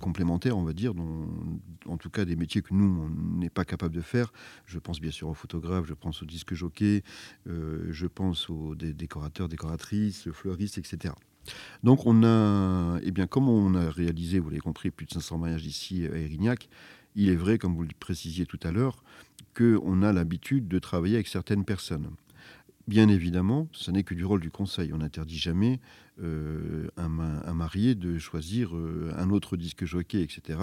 complémentaires, 0.00 0.56
on 0.56 0.64
va 0.64 0.72
dire, 0.72 0.94
dont, 0.94 1.28
en 1.86 1.96
tout 1.96 2.10
cas 2.10 2.24
des 2.24 2.36
métiers 2.36 2.62
que 2.62 2.74
nous, 2.74 3.02
on 3.02 3.38
n'est 3.38 3.50
pas 3.50 3.64
capable 3.64 3.94
de 3.94 4.00
faire. 4.00 4.32
Je 4.66 4.78
pense 4.78 5.00
bien 5.00 5.10
sûr 5.10 5.28
aux 5.28 5.34
photographes, 5.34 5.86
je 5.86 5.94
pense 5.94 6.22
aux 6.22 6.26
disques 6.26 6.54
jockeys, 6.54 7.02
euh, 7.48 7.86
je 7.90 8.06
pense 8.06 8.50
aux 8.50 8.74
décorateurs, 8.74 9.48
décoratrices, 9.48 10.30
fleuristes, 10.30 10.78
etc. 10.78 11.14
Donc 11.82 12.06
on 12.06 12.22
a, 12.24 12.98
eh 13.02 13.10
bien, 13.10 13.26
comme 13.26 13.48
on 13.48 13.74
a 13.74 13.90
réalisé, 13.90 14.38
vous 14.38 14.50
l'avez 14.50 14.60
compris, 14.60 14.90
plus 14.90 15.06
de 15.06 15.12
500 15.12 15.38
mariages 15.38 15.66
ici 15.66 16.06
à 16.06 16.16
Erignac, 16.16 16.68
il 17.14 17.28
est 17.28 17.36
vrai, 17.36 17.58
comme 17.58 17.74
vous 17.74 17.82
le 17.82 17.90
précisiez 17.98 18.46
tout 18.46 18.60
à 18.62 18.70
l'heure, 18.70 19.02
qu'on 19.56 20.02
a 20.02 20.12
l'habitude 20.12 20.68
de 20.68 20.78
travailler 20.78 21.16
avec 21.16 21.28
certaines 21.28 21.64
personnes. 21.64 22.10
Bien 22.88 23.08
évidemment, 23.08 23.68
ce 23.72 23.92
n'est 23.92 24.02
que 24.02 24.14
du 24.14 24.24
rôle 24.24 24.40
du 24.40 24.50
conseil. 24.50 24.92
On 24.92 24.98
n'interdit 24.98 25.38
jamais 25.38 25.80
euh, 26.20 26.88
un, 26.96 27.08
marié 27.08 27.94
de 27.94 28.18
choisir 28.18 28.76
euh, 28.76 29.12
un 29.16 29.30
autre 29.30 29.56
disque 29.56 29.84
jockey, 29.84 30.20
etc. 30.20 30.58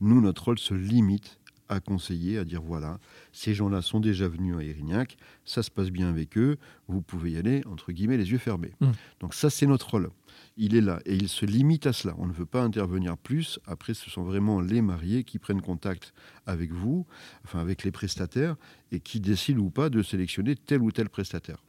Nous, 0.00 0.20
notre 0.20 0.44
rôle 0.44 0.58
se 0.58 0.74
limite 0.74 1.40
à 1.68 1.80
conseiller, 1.80 2.38
à 2.38 2.44
dire 2.44 2.62
voilà, 2.62 2.98
ces 3.32 3.54
gens-là 3.54 3.82
sont 3.82 4.00
déjà 4.00 4.28
venus 4.28 4.56
à 4.56 4.62
Erignac, 4.62 5.16
ça 5.44 5.62
se 5.62 5.70
passe 5.70 5.90
bien 5.90 6.08
avec 6.08 6.36
eux, 6.38 6.58
vous 6.88 7.02
pouvez 7.02 7.32
y 7.32 7.36
aller, 7.36 7.62
entre 7.66 7.92
guillemets, 7.92 8.16
les 8.16 8.30
yeux 8.30 8.38
fermés. 8.38 8.72
Mmh. 8.80 8.90
Donc 9.20 9.34
ça, 9.34 9.50
c'est 9.50 9.66
notre 9.66 9.90
rôle 9.90 10.10
il 10.56 10.74
est 10.74 10.80
là 10.80 11.00
et 11.04 11.14
il 11.14 11.28
se 11.28 11.44
limite 11.44 11.86
à 11.86 11.92
cela. 11.92 12.14
On 12.18 12.26
ne 12.26 12.32
veut 12.32 12.46
pas 12.46 12.62
intervenir 12.62 13.16
plus. 13.16 13.60
Après, 13.66 13.94
ce 13.94 14.08
sont 14.10 14.22
vraiment 14.22 14.60
les 14.60 14.80
mariés 14.80 15.24
qui 15.24 15.38
prennent 15.38 15.60
contact 15.60 16.14
avec 16.46 16.72
vous, 16.72 17.06
enfin 17.44 17.60
avec 17.60 17.84
les 17.84 17.90
prestataires, 17.90 18.56
et 18.92 19.00
qui 19.00 19.20
décident 19.20 19.60
ou 19.60 19.70
pas 19.70 19.90
de 19.90 20.02
sélectionner 20.02 20.56
tel 20.56 20.80
ou 20.80 20.90
tel 20.92 21.08
prestataire. 21.08 21.62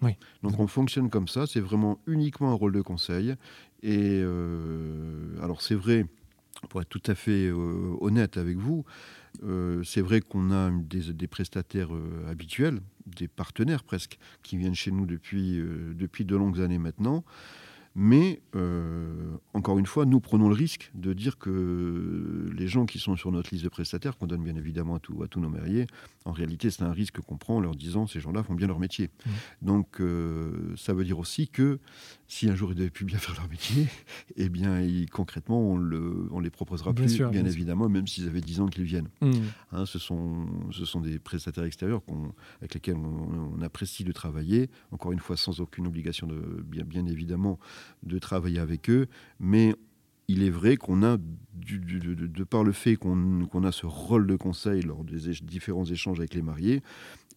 Donc 0.43 0.60
on 0.60 0.67
fonctionne 0.67 1.10
comme 1.10 1.27
ça. 1.27 1.47
C'est 1.47 1.60
vraiment 1.60 1.99
uniquement 2.07 2.51
un 2.51 2.55
rôle 2.55 2.73
de 2.73 2.81
conseil. 2.81 3.36
Et 3.83 4.21
euh, 4.23 5.43
alors 5.43 5.62
c'est 5.62 5.75
vrai, 5.75 6.05
pour 6.69 6.81
être 6.81 6.89
tout 6.89 7.03
à 7.07 7.15
fait 7.15 7.47
euh, 7.47 7.95
honnête 8.01 8.37
avec 8.37 8.57
vous, 8.57 8.85
euh, 9.43 9.83
c'est 9.83 10.01
vrai 10.01 10.21
qu'on 10.21 10.51
a 10.51 10.71
des, 10.71 11.27
prestataires 11.27 11.89
habituels, 12.29 12.79
des 13.05 13.27
partenaires 13.27 13.83
presque, 13.83 14.17
qui 14.43 14.57
viennent 14.57 14.75
chez 14.75 14.91
nous 14.91 15.05
depuis, 15.05 15.61
depuis 15.93 16.25
de 16.25 16.35
longues 16.35 16.59
années 16.61 16.79
maintenant. 16.79 17.23
Mais, 17.99 18.41
euh, 18.55 19.37
encore 19.55 19.79
une 19.79 19.87
fois, 19.87 20.05
nous 20.05 20.19
prenons 20.19 20.49
le 20.49 20.53
risque 20.53 20.91
de 20.93 21.13
dire 21.13 21.39
que 21.39 22.47
les 22.55 22.67
gens 22.67 22.85
qui 22.85 22.99
sont 22.99 23.15
sur 23.15 23.31
notre 23.31 23.49
liste 23.51 23.63
de 23.63 23.69
prestataires, 23.69 24.19
qu'on 24.19 24.27
donne 24.27 24.43
bien 24.43 24.55
évidemment 24.55 24.93
à, 24.93 24.97
à 24.97 25.27
tous 25.27 25.39
nos 25.39 25.49
mariés, 25.49 25.87
en 26.27 26.33
réalité, 26.33 26.69
c'est 26.69 26.83
un 26.83 26.91
risque 26.91 27.21
qu'on 27.21 27.37
prend 27.37 27.55
en 27.55 27.59
leur 27.61 27.75
disant 27.75 28.05
ces 28.05 28.19
gens-là 28.19 28.43
font 28.43 28.53
bien 28.53 28.67
leur 28.67 28.79
métier. 28.79 29.09
Mmh. 29.25 29.29
Donc, 29.61 30.01
euh, 30.01 30.75
ça 30.75 30.93
veut 30.93 31.05
dire 31.05 31.17
aussi 31.19 31.47
que 31.47 31.79
si 32.27 32.49
un 32.49 32.55
jour 32.55 32.73
ils 32.73 32.75
devaient 32.75 32.89
plus 32.89 33.05
bien 33.05 33.17
faire 33.17 33.33
leur 33.35 33.49
métier, 33.49 33.87
eh 34.35 34.49
bien, 34.49 34.85
concrètement, 35.09 35.59
on, 35.61 35.77
le, 35.77 36.27
on 36.31 36.41
les 36.41 36.49
proposera 36.49 36.93
plus, 36.93 37.17
bien, 37.17 37.45
évidemment, 37.45 37.87
même 37.87 38.07
s'ils 38.07 38.27
avaient 38.27 38.41
10 38.41 38.59
ans 38.59 38.67
qu'ils 38.67 38.83
viennent. 38.83 39.07
Mmh. 39.21 39.31
Hein, 39.71 39.85
ce, 39.85 39.99
sont, 39.99 40.47
ce 40.71 40.83
sont 40.83 40.99
des 40.99 41.17
prestataires 41.17 41.63
extérieurs 41.63 42.01
avec 42.59 42.73
lesquels 42.73 42.97
on, 42.97 43.61
apprécie 43.61 44.03
de 44.03 44.11
travailler, 44.11 44.69
encore 44.91 45.13
une 45.13 45.19
fois, 45.19 45.37
sans 45.37 45.61
aucune 45.61 45.87
obligation, 45.87 46.27
de, 46.27 46.35
bien, 46.65 46.83
bien 46.83 47.05
évidemment, 47.05 47.57
de 48.03 48.19
travailler 48.19 48.59
avec 48.59 48.89
eux, 48.89 49.07
mais 49.39 49.73
il 50.27 50.43
est 50.43 50.49
vrai 50.49 50.77
qu'on 50.77 51.03
a, 51.03 51.17
de, 51.17 52.43
par 52.43 52.63
le 52.63 52.71
fait 52.71 52.95
qu'on 52.95 53.63
a 53.63 53.71
ce 53.71 53.85
rôle 53.85 54.27
de 54.27 54.35
conseil 54.35 54.81
lors 54.81 55.03
des 55.03 55.31
différents 55.41 55.85
échanges 55.85 56.19
avec 56.19 56.33
les 56.33 56.41
mariés, 56.41 56.81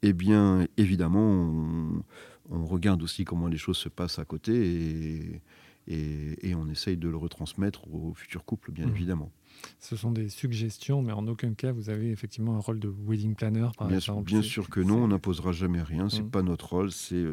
eh 0.03 0.12
bien, 0.12 0.66
évidemment, 0.76 2.03
on, 2.50 2.64
regarde 2.64 3.03
aussi 3.03 3.24
comment 3.24 3.46
les 3.46 3.59
choses 3.59 3.76
se 3.76 3.88
passent 3.88 4.18
à 4.18 4.24
côté 4.24 5.40
et, 5.87 6.42
et, 6.42 6.55
on 6.55 6.68
essaye 6.68 6.96
de 6.96 7.09
le 7.09 7.16
retransmettre 7.16 7.92
au 7.92 8.12
futur 8.14 8.44
couple, 8.44 8.72
bien 8.72 8.87
mmh. 8.87 8.90
évidemment. 8.90 9.33
Ce 9.79 9.96
sont 9.96 10.11
des 10.11 10.29
suggestions, 10.29 11.03
mais 11.03 11.12
en 11.12 11.26
aucun 11.26 11.53
cas 11.55 11.72
vous 11.72 11.90
avez 11.90 12.11
effectivement 12.11 12.57
un 12.57 12.61
rôle 12.61 12.79
de 12.79 12.88
wedding 12.88 13.35
planner, 13.35 13.68
par 13.76 13.88
bien 13.88 13.98
exemple. 13.98 14.24
bien 14.24 14.42
sûr 14.42 14.68
que 14.68 14.81
non, 14.81 15.05
on 15.05 15.09
n'imposera 15.09 15.53
jamais 15.53 15.83
rien. 15.83 16.09
C'est 16.09 16.18
n'est 16.18 16.24
mmh. 16.24 16.31
pas 16.31 16.42
notre 16.42 16.70
rôle. 16.70 16.92
C'est, 16.92 17.24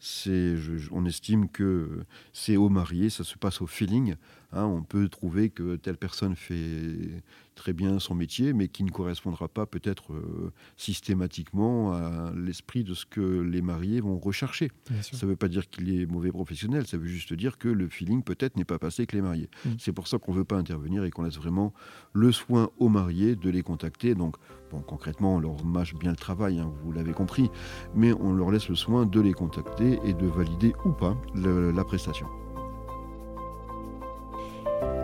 c'est, 0.00 0.54
on 0.90 1.04
estime 1.04 1.48
que 1.48 2.04
c'est 2.32 2.56
au 2.56 2.68
marié, 2.68 3.10
ça 3.10 3.24
se 3.24 3.36
passe 3.38 3.60
au 3.60 3.66
feeling. 3.66 4.16
Hein. 4.52 4.64
on 4.64 4.82
peut 4.82 5.08
trouver 5.08 5.50
que 5.50 5.76
telle 5.76 5.96
personne 5.96 6.36
fait 6.36 7.22
très 7.54 7.72
bien 7.72 7.98
son 7.98 8.14
métier, 8.14 8.52
mais 8.52 8.68
qui 8.68 8.82
ne 8.84 8.90
correspondra 8.90 9.48
pas 9.48 9.66
peut-être 9.66 10.12
euh, 10.12 10.52
systématiquement 10.76 11.92
à 11.92 12.32
l'esprit 12.34 12.84
de 12.84 12.94
ce 12.94 13.06
que 13.06 13.20
les 13.20 13.62
mariés 13.62 14.00
vont 14.00 14.18
rechercher. 14.18 14.70
Ça 15.00 15.26
ne 15.26 15.30
veut 15.30 15.36
pas 15.36 15.48
dire 15.48 15.68
qu'il 15.68 16.00
est 16.00 16.06
mauvais 16.06 16.30
professionnel, 16.30 16.86
ça 16.86 16.96
veut 16.96 17.06
juste 17.06 17.32
dire 17.34 17.58
que 17.58 17.68
le 17.68 17.88
feeling 17.88 18.22
peut-être 18.22 18.56
n'est 18.56 18.64
pas 18.64 18.78
passé 18.78 19.02
avec 19.02 19.12
les 19.12 19.22
mariés. 19.22 19.48
Mmh. 19.64 19.70
C'est 19.78 19.92
pour 19.92 20.08
ça 20.08 20.18
qu'on 20.18 20.32
ne 20.32 20.38
veut 20.38 20.44
pas 20.44 20.56
intervenir 20.56 21.04
et 21.04 21.10
qu'on 21.10 21.22
laisse 21.22 21.36
vraiment 21.36 21.72
le 22.12 22.32
soin 22.32 22.70
aux 22.78 22.88
mariés 22.88 23.36
de 23.36 23.50
les 23.50 23.62
contacter. 23.62 24.14
Donc, 24.14 24.36
bon, 24.70 24.80
concrètement, 24.80 25.36
on 25.36 25.40
leur 25.40 25.64
mâche 25.64 25.94
bien 25.94 26.10
le 26.10 26.16
travail, 26.16 26.58
hein, 26.58 26.72
vous 26.82 26.92
l'avez 26.92 27.12
compris, 27.12 27.50
mais 27.94 28.12
on 28.12 28.32
leur 28.32 28.50
laisse 28.50 28.68
le 28.68 28.74
soin 28.74 29.06
de 29.06 29.20
les 29.20 29.32
contacter 29.32 29.98
et 30.04 30.14
de 30.14 30.26
valider 30.26 30.72
ou 30.84 30.92
pas 30.92 31.16
la 31.34 31.84
prestation. 31.84 32.26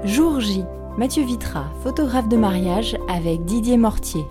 Jour 0.04 0.40
J, 0.40 0.62
Mathieu 0.96 1.24
Vitra, 1.24 1.68
photographe 1.82 2.28
de 2.28 2.36
mariage 2.36 2.96
avec 3.08 3.44
Didier 3.44 3.76
Mortier. 3.76 4.22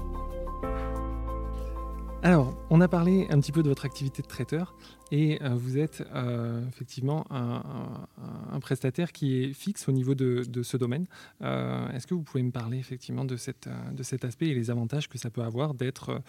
Alors, 2.23 2.57
on 2.69 2.79
a 2.79 2.87
parlé 2.87 3.27
un 3.29 3.39
petit 3.41 3.51
peu 3.51 3.63
de 3.63 3.67
votre 3.67 3.83
activité 3.83 4.21
de 4.21 4.27
traiteur 4.27 4.75
et 5.11 5.41
euh, 5.43 5.49
vous 5.49 5.77
êtes 5.77 6.03
euh, 6.15 6.65
effectivement 6.69 7.25
un, 7.29 8.59
prestataire 8.61 9.11
qui 9.11 9.43
est 9.43 9.53
fixe 9.53 9.87
au 9.89 9.91
niveau 9.91 10.15
de, 10.15 10.63
ce 10.63 10.77
domaine. 10.77 11.05
Euh, 11.41 11.89
est-ce 11.89 12.07
que 12.07 12.13
vous 12.13 12.23
pouvez 12.23 12.43
me 12.43 12.51
parler 12.51 12.77
effectivement 12.79 13.25
de, 13.25 13.35
cette, 13.35 13.67
de 13.93 14.03
cet 14.03 14.23
aspect 14.23 14.47
et 14.47 14.53
les 14.53 14.71
avantages 14.71 15.09
que 15.09 15.17
ça 15.17 15.29
peut 15.29 15.43
avoir 15.43 15.73
d'être 15.73 16.21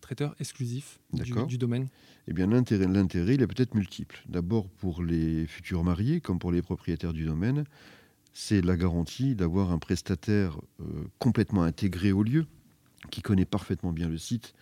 traiteur 0.00 0.34
exclusif 0.38 1.00
du, 1.12 1.32
du, 1.46 1.58
domaine? 1.58 1.88
Eh 2.28 2.32
bien, 2.32 2.46
l'intérêt, 2.46 2.86
l'intérêt, 2.86 3.34
il 3.34 3.42
est 3.42 3.46
peut-être 3.48 3.74
multiple. 3.74 4.22
D'abord 4.28 4.68
pour 4.68 5.02
les 5.02 5.46
futurs 5.46 5.82
mariés 5.82 6.20
comme 6.20 6.38
pour 6.38 6.52
les 6.52 6.62
propriétaires 6.62 7.12
du 7.12 7.24
domaine 7.24 7.64
c'est 8.34 8.60
la 8.60 8.76
garantie 8.76 9.34
d'avoir 9.34 9.72
un 9.72 9.78
prestataire 9.78 10.58
euh, 10.80 10.84
complètement 11.18 11.62
intégré 11.62 12.12
au 12.12 12.22
lieu, 12.22 12.46
qui 13.10 13.22
connaît 13.22 13.46
parfaitement 13.46 13.92
bien 13.92 14.08
le 14.08 14.18
site, 14.18 14.52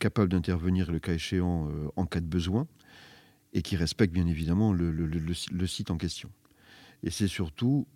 capable 0.00 0.30
d'intervenir 0.30 0.90
le 0.90 0.98
cas 0.98 1.12
échéant 1.12 1.68
en 1.94 2.06
cas 2.06 2.20
de 2.20 2.26
besoin 2.26 2.66
et 3.52 3.60
qui 3.60 3.76
respecte 3.76 4.14
bien 4.14 4.26
évidemment 4.26 4.72
le 4.72 5.66
site 5.66 5.90
en 5.90 5.98
question. 5.98 6.30
Et 7.06 7.10
c'est 7.10 7.28
surtout, 7.28 7.86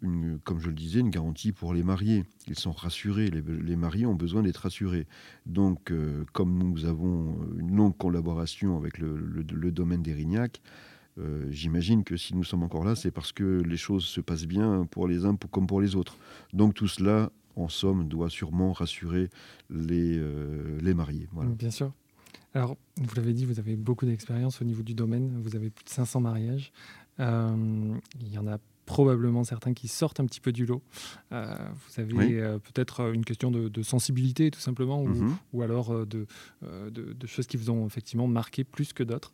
comme 0.44 0.60
je 0.60 0.68
le 0.68 0.74
disais, 0.74 1.00
une 1.00 1.08
garantie 1.08 1.52
pour 1.52 1.72
les 1.72 1.82
mariés. 1.82 2.24
Ils 2.46 2.58
sont 2.58 2.72
rassurés, 2.72 3.30
les, 3.30 3.76
mariés 3.76 4.04
ont 4.04 4.14
besoin 4.14 4.42
d'être 4.42 4.58
rassurés. 4.58 5.06
Donc, 5.46 5.90
euh, 5.90 6.24
comme 6.34 6.58
nous 6.58 6.84
avons 6.84 7.38
une 7.58 7.74
longue 7.74 7.96
collaboration 7.96 8.76
avec 8.76 8.98
le, 8.98 9.72
domaine 9.72 10.02
d'Erignac, 10.02 10.60
euh, 11.18 11.46
j'imagine 11.50 12.04
que 12.04 12.16
si 12.16 12.34
nous 12.34 12.44
sommes 12.44 12.62
encore 12.62 12.84
là, 12.84 12.94
c'est 12.94 13.10
parce 13.10 13.32
que 13.32 13.62
les 13.62 13.76
choses 13.76 14.04
se 14.04 14.20
passent 14.20 14.46
bien 14.46 14.86
pour 14.90 15.08
les 15.08 15.24
uns 15.24 15.36
comme 15.50 15.66
pour 15.66 15.80
les 15.80 15.96
autres. 15.96 16.16
Donc 16.52 16.74
tout 16.74 16.88
cela, 16.88 17.30
en 17.56 17.68
somme, 17.68 18.08
doit 18.08 18.30
sûrement 18.30 18.72
rassurer 18.72 19.30
les, 19.70 20.18
euh, 20.18 20.78
les 20.80 20.94
mariés. 20.94 21.28
Bien 21.58 21.70
sûr. 21.70 21.92
Alors, 22.54 22.76
vous 22.96 23.14
l'avez 23.16 23.34
dit, 23.34 23.44
vous 23.44 23.58
avez 23.58 23.76
beaucoup 23.76 24.06
d'expérience 24.06 24.62
au 24.62 24.64
niveau 24.64 24.82
du 24.82 24.94
domaine. 24.94 25.40
Vous 25.42 25.54
avez 25.54 25.70
plus 25.70 25.84
de 25.84 25.90
500 25.90 26.20
mariages. 26.20 26.72
il 27.18 28.32
y 28.32 28.38
en 28.38 28.46
a 28.46 28.58
probablement 28.88 29.44
certains 29.44 29.74
qui 29.74 29.86
sortent 29.86 30.18
un 30.18 30.24
petit 30.24 30.40
peu 30.40 30.50
du 30.50 30.64
lot. 30.64 30.82
Euh, 31.32 31.54
vous 31.74 32.00
avez 32.00 32.40
euh, 32.40 32.58
peut-être 32.58 33.00
euh, 33.00 33.12
une 33.12 33.24
question 33.24 33.50
de, 33.50 33.82
sensibilité 33.82 34.50
tout 34.50 34.60
simplement, 34.60 35.02
ou, 35.02 35.08
mhm. 35.08 35.62
alors 35.62 36.06
de, 36.06 36.26
de, 36.62 37.26
choses 37.26 37.46
qui 37.46 37.58
vous 37.58 37.70
ont 37.70 37.86
effectivement 37.86 38.26
marqué 38.26 38.64
plus 38.64 38.92
que 38.92 39.02
d'autres. 39.02 39.32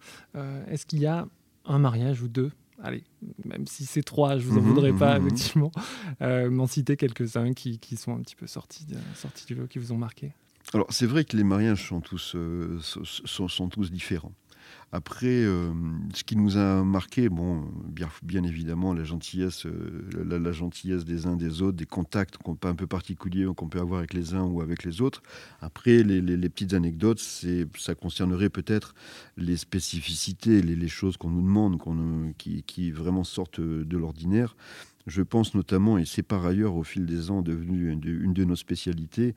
Est-ce 0.68 0.85
qu'il 0.85 0.99
y 0.99 1.07
a 1.07 1.27
un 1.64 1.79
mariage 1.79 2.22
ou 2.22 2.29
deux 2.29 2.50
Allez, 2.83 3.05
même 3.44 3.66
si 3.66 3.87
c'est 3.87 4.03
trois, 4.03 4.37
je 4.37 4.44
vous 4.44 4.59
en 4.59 4.61
mhm, 4.61 4.68
voudrais 4.68 4.92
pas, 4.92 5.18
mhm, 5.18 5.27
effectivement, 5.27 5.72
m'en 6.20 6.66
citer 6.66 6.96
quelques-uns 6.96 7.55
qui, 7.55 7.79
qui, 7.79 7.96
sont 7.96 8.14
un 8.14 8.20
petit 8.20 8.35
peu 8.37 8.46
sortis, 8.46 8.87
sortis 9.14 9.46
du 9.46 9.55
lot, 9.55 9.66
qui 9.68 9.79
vous 9.79 9.92
ont 9.92 9.96
marqué. 9.96 10.33
Alors 10.74 10.87
c'est 10.90 11.07
vrai 11.07 11.24
que 11.24 11.37
les 11.37 11.44
mariages 11.44 11.88
sont 11.88 12.00
tous, 12.00 12.37
sont, 12.81 13.48
sont 13.48 13.68
tous 13.68 13.90
différents. 13.90 14.33
Après, 14.93 15.27
euh, 15.27 15.73
ce 16.15 16.23
qui 16.23 16.37
nous 16.37 16.57
a 16.57 16.85
marqué, 16.85 17.29
bon, 17.29 17.65
bien, 18.23 18.45
évidemment, 18.45 18.95
la 18.95 19.03
gentillesse, 19.03 19.67
euh, 19.67 20.05
la, 20.25 20.53
gentillesse 20.53 21.05
des 21.05 21.27
uns 21.27 21.37
des 21.37 21.63
autres, 21.63 21.77
des 21.77 21.87
contacts 21.87 22.37
qu'on 22.37 22.57
un 22.63 22.75
peu 22.77 22.87
particuliers 22.87 23.47
qu'on 23.57 23.69
peut 23.69 23.81
avoir 23.81 23.99
avec 23.99 24.15
les 24.15 24.35
uns 24.35 24.45
ou 24.45 24.61
avec 24.61 24.85
les 24.85 25.01
autres. 25.01 25.23
Après, 25.61 26.05
les, 26.05 26.49
petites 26.49 26.75
anecdotes, 26.75 27.19
ça 27.19 27.95
concernerait 27.97 28.51
peut-être 28.51 28.95
les 29.37 29.57
spécificités, 29.57 30.63
les, 30.63 30.89
choses 30.89 31.17
qu'on 31.17 31.31
nous 31.31 31.43
demande, 31.43 31.81
qui, 32.39 32.63
qui, 32.63 32.93
vraiment 32.93 33.25
sortent 33.25 33.61
de 33.61 33.99
l'ordinaire. 33.99 34.55
Je 35.07 35.23
pense 35.23 35.55
notamment, 35.55 35.99
et 35.99 36.07
c'est 36.07 36.23
par 36.23 36.47
ailleurs 36.47 36.77
au 36.77 36.83
fil 36.83 37.05
des 37.05 37.31
ans 37.31 37.43
devenu 37.43 37.90
une 37.90 38.33
de, 38.33 38.45
nos 38.45 38.57
spécialités, 38.57 39.35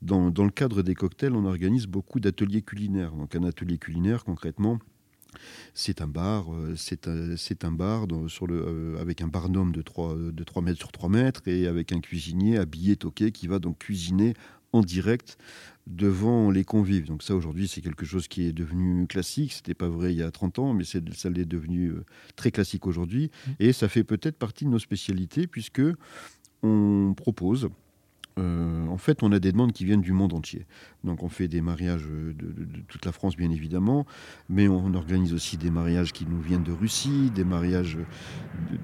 dans, 0.00 0.30
le 0.30 0.50
cadre 0.50 0.82
des 0.82 0.94
cocktails, 0.94 1.34
on 1.34 1.44
organise 1.44 1.86
beaucoup 1.86 2.20
d'ateliers 2.20 2.62
culinaires. 2.62 3.12
Donc 3.12 3.34
un 3.34 3.44
atelier 3.44 3.76
culinaire, 3.76 4.24
concrètement, 4.24 4.78
c'est 5.74 6.00
un 6.00 6.08
bar, 6.08 6.52
euh, 6.54 6.74
c'est 6.76 7.06
un, 7.06 7.72
bar 7.72 8.06
euh, 8.10 9.00
avec 9.00 9.20
un 9.20 9.28
barnum 9.28 9.72
de 9.72 9.82
3, 9.82 10.16
de 10.32 10.44
3 10.44 10.62
mètres 10.62 10.78
sur 10.78 10.90
3 10.90 11.08
mètres 11.08 11.42
et 11.46 11.66
avec 11.66 11.92
un 11.92 12.00
cuisinier 12.00 12.56
habillé, 12.56 12.96
toqué, 12.96 13.30
qui 13.30 13.46
va 13.46 13.58
donc 13.58 13.78
cuisiner 13.78 14.34
en 14.72 14.80
direct 14.80 15.36
devant 15.90 16.50
les 16.50 16.64
convives. 16.64 17.06
Donc 17.06 17.22
ça 17.22 17.34
aujourd'hui 17.34 17.68
c'est 17.68 17.80
quelque 17.80 18.06
chose 18.06 18.28
qui 18.28 18.46
est 18.46 18.52
devenu 18.52 19.06
classique. 19.06 19.52
C'était 19.52 19.74
pas 19.74 19.88
vrai 19.88 20.12
il 20.12 20.18
y 20.18 20.22
a 20.22 20.30
30 20.30 20.58
ans, 20.58 20.72
mais 20.72 20.84
ça 20.84 21.00
l'est 21.30 21.44
devenu 21.44 21.88
euh, 21.88 22.04
très 22.36 22.50
classique 22.50 22.86
aujourd'hui. 22.86 23.30
Mmh. 23.46 23.50
Et 23.60 23.72
ça 23.72 23.88
fait 23.88 24.04
peut-être 24.04 24.38
partie 24.38 24.64
de 24.64 24.70
nos 24.70 24.78
spécialités 24.78 25.46
puisque 25.46 25.82
on 26.62 27.14
propose 27.16 27.68
euh, 28.40 28.86
en 28.88 28.96
fait, 28.96 29.22
on 29.22 29.32
a 29.32 29.38
des 29.38 29.52
demandes 29.52 29.72
qui 29.72 29.84
viennent 29.84 30.00
du 30.00 30.12
monde 30.12 30.32
entier. 30.32 30.66
Donc, 31.04 31.22
on 31.22 31.28
fait 31.28 31.48
des 31.48 31.60
mariages 31.60 32.04
de, 32.04 32.34
toute 32.88 33.04
la 33.04 33.12
France, 33.12 33.36
bien 33.36 33.50
évidemment, 33.50 34.06
mais 34.48 34.68
on 34.68 34.94
organise 34.94 35.32
aussi 35.34 35.56
des 35.56 35.70
mariages 35.70 36.12
qui 36.12 36.26
nous 36.26 36.40
viennent 36.40 36.62
de 36.62 36.72
Russie, 36.72 37.30
des 37.34 37.44
mariages, 37.44 37.98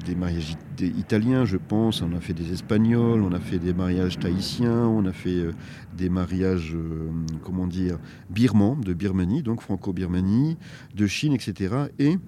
des 0.05 0.15
mariages 0.15 0.57
italiens, 0.81 1.45
je 1.45 1.57
pense. 1.57 2.03
On 2.03 2.13
a 2.13 2.21
fait 2.21 2.35
des 2.35 2.53
espagnols, 2.53 3.23
on 3.23 3.33
a 3.33 3.41
fait 3.41 3.59
des 3.59 3.75
mariages 3.75 4.19
tahitiens, 4.19 4.87
on 4.87 5.05
a 5.07 5.13
fait 5.13 5.41
euh, 5.41 5.53
des 5.97 6.09
mariages, 6.09 6.75
euh, 6.75 7.11
comment 7.43 7.67
dire, 7.67 7.99
birmans, 8.31 8.77
de 8.77 8.93
Birmanie, 8.93 9.43
donc 9.43 9.63
franco-Birmanie, 9.63 10.57
de 10.95 11.07
Chine, 11.07 11.33
etc. 11.33 11.75
Et 11.99 12.19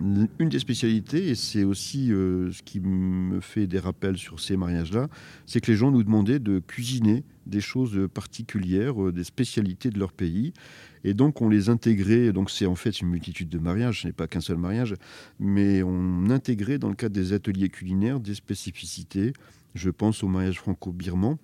une 0.00 0.48
des 0.48 0.58
spécialités, 0.58 1.28
et 1.28 1.34
c'est 1.34 1.64
aussi 1.64 2.12
euh, 2.12 2.50
ce 2.52 2.62
qui 2.62 2.80
me 2.80 3.40
fait 3.40 3.66
des 3.66 3.78
rappels 3.78 4.16
sur 4.16 4.40
ces 4.40 4.56
mariages-là, 4.56 5.08
c'est 5.46 5.60
que 5.60 5.70
les 5.70 5.76
gens 5.76 5.90
nous 5.90 6.02
demandaient 6.02 6.38
de 6.38 6.58
cuisiner 6.58 7.24
des 7.46 7.60
choses 7.60 8.08
particulières, 8.12 9.02
euh, 9.02 9.12
des 9.12 9.24
spécialités 9.24 9.90
de 9.90 9.98
leur 9.98 10.12
pays. 10.12 10.52
Et 11.04 11.14
donc 11.14 11.42
on 11.42 11.48
les 11.48 11.68
intégrait, 11.68 12.32
donc 12.32 12.50
c'est 12.50 12.66
en 12.66 12.74
fait 12.74 13.00
une 13.00 13.08
multitude 13.08 13.48
de 13.48 13.58
mariages, 13.58 14.02
ce 14.02 14.06
n'est 14.06 14.12
pas 14.12 14.26
qu'un 14.26 14.40
seul 14.40 14.56
mariage, 14.56 14.94
mais 15.38 15.82
on 15.82 16.30
intégrait 16.30 16.78
dans 16.78 16.88
le 16.88 16.94
cadre 16.94 17.14
des 17.14 17.32
ateliers 17.32 17.68
culinaires 17.68 18.20
des 18.20 18.34
spécificités. 18.34 19.32
Je 19.74 19.90
pense 19.90 20.22
au 20.22 20.28
mariage 20.28 20.58
franco-birman, 20.58 21.36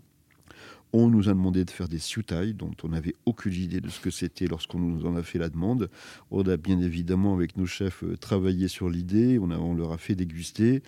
on 0.93 1.09
nous 1.09 1.29
a 1.29 1.33
demandé 1.33 1.65
de 1.65 1.71
faire 1.71 1.89
des 1.89 1.99
siutai, 1.99 2.53
dont 2.53 2.73
on 2.83 2.89
n'avait 2.89 3.15
aucune 3.27 3.53
idée 3.53 3.81
de 3.81 3.89
ce 3.89 4.01
que 4.01 4.11
c'était 4.11 4.47
lorsqu'on 4.47 4.79
nous 4.79 5.07
en 5.07 5.17
a 5.17 5.23
fait 5.23 5.39
la 5.39 5.49
demande. 5.49 5.89
On 6.31 6.43
a 6.43 6.57
bien 6.57 6.81
évidemment, 6.81 7.35
avec 7.35 7.57
nos 7.57 7.67
chefs, 7.67 8.03
euh, 8.03 8.17
travaillé 8.17 8.69
sur 8.69 8.89
l'idée, 8.89 9.39
on, 9.39 9.75
leur 9.75 9.93
a 9.93 9.99
fait 9.99 10.15
déguster, 10.15 10.83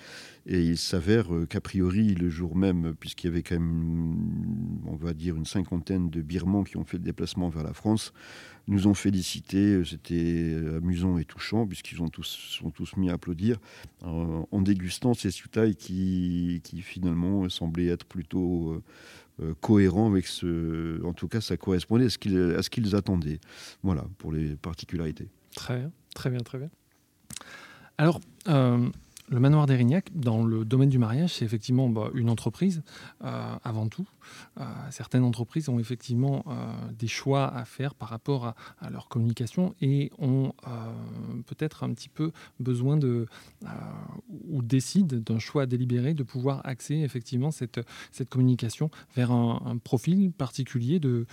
et 0.46 0.60
il 0.60 0.78
s'avère 0.78 1.34
euh, 1.34 1.46
qu'a 1.46 1.60
priori, 1.60 2.14
le 2.14 2.28
jour 2.28 2.56
même, 2.56 2.94
puisqu'il 2.98 3.28
y 3.28 3.30
avait 3.30 3.42
quand 3.42 3.58
même, 3.58 4.16
on 4.86 4.96
va 4.96 5.14
dire, 5.14 5.36
une 5.36 5.46
cinquantaine 5.46 6.10
de 6.10 6.20
Birmans 6.20 6.64
qui 6.64 6.76
ont 6.76 6.84
fait 6.84 6.98
le 6.98 7.04
déplacement 7.04 7.48
vers 7.48 7.62
la 7.62 7.72
France, 7.72 8.12
nous 8.68 8.86
ont 8.86 8.94
félicité. 8.94 9.82
C'était 9.84 10.56
amusant 10.76 11.18
et 11.18 11.24
touchant, 11.24 11.66
puisqu'ils 11.66 12.00
ont 12.02 12.08
tous, 12.08 12.26
sont 12.26 12.70
tous 12.70 12.96
mis 12.96 13.10
à 13.10 13.14
applaudir 13.14 13.58
en 14.02 14.60
dégustant 14.60 15.14
ces 15.14 15.30
siutai 15.30 15.74
qui, 15.74 16.60
finalement 16.82 17.48
semblaient 17.48 17.86
être 17.86 18.04
plutôt 18.04 18.72
euh, 18.72 18.74
euh, 18.74 18.82
cohérent 19.60 20.10
avec 20.10 20.26
ce. 20.26 21.02
En 21.04 21.12
tout 21.12 21.28
cas, 21.28 21.40
ça 21.40 21.56
correspondait 21.56 22.06
à 22.06 22.10
ce 22.10 22.18
qu'ils, 22.18 22.56
qu'ils 22.70 22.94
attendaient. 22.94 23.40
Voilà, 23.82 24.04
pour 24.18 24.32
les 24.32 24.56
particularités. 24.56 25.28
Très 25.54 25.78
bien, 25.78 25.92
très 26.14 26.30
bien, 26.30 26.40
très 26.40 26.58
bien. 26.58 26.70
Alors, 27.98 28.20
euh, 28.48 28.88
le 29.32 29.40
manoir 29.40 29.66
d'Erignac, 29.66 30.10
dans 30.14 30.44
le 30.44 30.64
domaine 30.64 30.90
du 30.90 30.98
mariage, 30.98 31.34
c'est 31.34 31.44
effectivement 31.44 31.88
bah, 31.88 32.10
une 32.14 32.28
entreprise 32.28 32.82
euh, 33.24 33.54
avant 33.64 33.88
tout. 33.88 34.06
Euh, 34.60 34.64
certaines 34.90 35.24
entreprises 35.24 35.70
ont 35.70 35.78
effectivement 35.78 36.44
euh, 36.46 36.72
des 36.98 37.08
choix 37.08 37.48
à 37.48 37.64
faire 37.64 37.94
par 37.94 38.10
rapport 38.10 38.54
à, 38.80 38.90
leur 38.90 39.08
communication 39.08 39.74
et 39.80 40.12
ont 40.18 40.52
peut-être 41.46 41.82
un 41.82 41.94
petit 41.94 42.08
peu 42.08 42.30
besoin 42.60 42.96
de 42.96 43.26
ou 44.48 44.62
décident 44.62 45.16
d'un 45.16 45.38
choix 45.38 45.66
délibéré 45.66 46.14
de 46.14 46.22
pouvoir 46.22 46.60
axer 46.64 46.96
effectivement 46.96 47.50
cette, 47.50 47.80
communication 48.28 48.90
vers 49.16 49.32
un, 49.32 49.78
profil 49.82 50.30
particulier 50.32 51.00
de, 51.00 51.26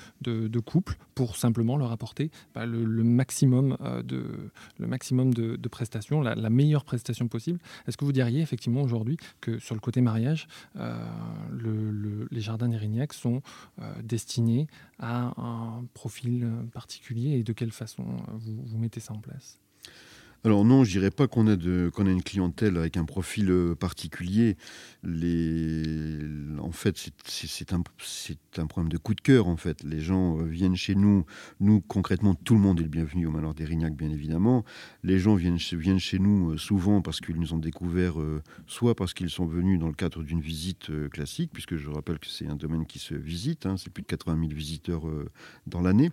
couple 0.65 0.97
pour 1.15 1.35
simplement 1.35 1.75
leur 1.75 1.91
apporter 1.91 2.31
bah, 2.55 2.65
le, 2.65 3.03
maximum 3.03 3.75
de 4.03 5.67
prestations, 5.69 6.21
la 6.21 6.49
meilleure 6.49 6.85
prestation 6.85 7.27
possible. 7.27 7.59
Est-ce 7.89 7.97
que 7.97 8.05
vous 8.05 8.11
diriez 8.11 8.41
effectivement 8.41 8.83
aujourd'hui 8.83 9.17
que 9.41 9.57
sur 9.57 9.73
le 9.73 9.81
côté 9.81 9.99
mariage, 10.01 10.47
euh, 10.75 12.27
les 12.29 12.39
jardins 12.39 12.69
d'Érignac 12.69 13.13
sont 13.13 13.41
euh, 13.81 13.91
destinés 14.03 14.67
à 14.99 15.33
un 15.41 15.83
profil 15.95 16.47
particulier 16.71 17.39
et 17.39 17.43
de 17.43 17.51
quelle 17.51 17.71
façon 17.71 18.05
vous 18.37 18.77
mettez 18.77 18.99
ça 18.99 19.13
en 19.13 19.19
place? 19.19 19.59
Alors 20.45 20.63
non, 20.63 20.85
je 20.85 20.91
dirais 20.91 21.11
pas 21.11 21.27
qu'on 21.27 21.47
a, 21.47 21.53
une 21.53 22.23
clientèle 22.23 22.77
avec 22.77 22.95
un 22.95 23.03
profil 23.03 23.51
euh, 23.51 23.75
particulier. 23.75 24.55
En 25.03 26.71
fait, 26.71 27.11
c'est, 27.25 27.73
un, 27.73 27.81
problème 28.67 28.89
de 28.89 28.97
coup 28.97 29.15
de 29.15 29.19
cœur, 29.19 29.47
en 29.47 29.57
fait. 29.57 29.83
Les 29.83 29.99
gens 29.99 30.39
euh, 30.39 30.45
viennent 30.45 30.77
chez 30.77 30.95
nous. 30.95 31.25
Nous, 31.59 31.81
concrètement, 31.81 32.35
tout 32.35 32.53
le 32.53 32.61
monde 32.61 32.79
est 32.79 32.83
le 32.83 32.89
bienvenu 32.89 33.25
au 33.25 33.31
Manoir 33.31 33.53
d'Erignac, 33.53 33.93
bien 33.95 34.09
évidemment. 34.09 34.63
Les 35.03 35.19
gens 35.19 35.35
viennent, 35.35 35.57
viennent 35.57 35.99
chez 35.99 36.19
nous 36.19 36.51
euh, 36.51 36.57
souvent 36.57 37.01
parce 37.01 37.19
qu'ils 37.19 37.37
nous 37.37 37.53
ont 37.53 37.57
découvert, 37.57 38.13
soit 38.65 38.95
parce 38.95 39.13
qu'ils 39.13 39.29
sont 39.29 39.45
venus 39.45 39.77
dans 39.77 39.87
le 39.87 39.93
cadre 39.93 40.23
d'une 40.23 40.39
visite 40.39 40.89
classique, 41.09 41.51
puisque 41.51 41.75
je 41.75 41.89
rappelle 41.89 42.17
que 42.17 42.27
c'est 42.27 42.47
un 42.47 42.55
domaine 42.55 42.85
qui 42.85 42.99
se 42.99 43.13
visite. 43.13 43.65
Hein. 43.65 43.75
c'est 43.75 43.91
plus 43.91 44.03
de 44.03 44.07
80 44.07 44.39
000 44.39 44.53
visiteurs 44.53 45.03
dans 45.67 45.81
l'année 45.81 46.11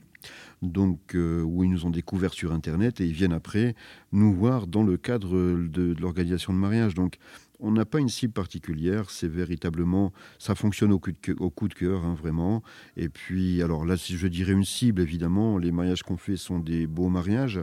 donc 0.63 1.15
euh, 1.15 1.43
où 1.43 1.65
ils 1.65 1.71
nous 1.71 1.87
ont 1.87 1.91
découvert 1.91 2.33
sur 2.33 2.53
Internet 2.53 3.01
et 3.01 3.07
ils 3.07 3.13
viennent 3.13 3.33
après 3.33 3.75
nous 4.13 4.33
voir 4.33 4.67
dans 4.67 4.83
le 4.83 4.97
cadre 4.97 5.31
de, 5.31 5.95
l'organisation 5.99 6.53
de 6.53 6.59
mariage. 6.59 6.95
Donc 6.95 7.17
on 7.59 7.71
n'a 7.71 7.87
pas 7.87 8.01
une 8.01 8.09
cible 8.09 8.35
particulière, 8.35 9.11
c'est 9.11 9.29
véritablement, 9.29 10.13
ça 10.39 10.55
fonctionne 10.55 10.93
au 10.93 10.99
coup 10.99 11.13
de, 11.13 11.75
cœur, 11.75 12.05
hein, 12.05 12.15
vraiment. 12.15 12.63
Et 12.99 13.09
puis, 13.09 13.63
alors 13.63 13.87
là, 13.87 13.97
je 13.97 14.27
dirais 14.27 14.53
une 14.53 14.65
cible, 14.65 15.01
évidemment, 15.01 15.57
les 15.57 15.73
mariages 15.73 16.03
qu'on 16.03 16.19
fait 16.19 16.37
sont 16.37 16.59
des 16.59 16.87
beaux 16.87 17.09
mariages. 17.09 17.61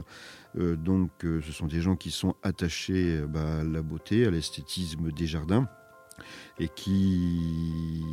Euh, 0.58 0.74
donc, 0.74 1.10
euh, 1.24 1.40
ce 1.42 1.52
sont 1.52 1.68
des 1.68 1.80
gens 1.80 1.94
qui 1.94 2.10
sont 2.10 2.34
attachés 2.42 3.20
bah, 3.28 3.60
à 3.60 3.64
la 3.64 3.82
beauté, 3.82 4.26
à 4.26 4.30
l'esthétisme 4.30 5.12
des 5.12 5.28
jardins 5.28 5.68
et 6.58 6.68
qui, 6.68 8.04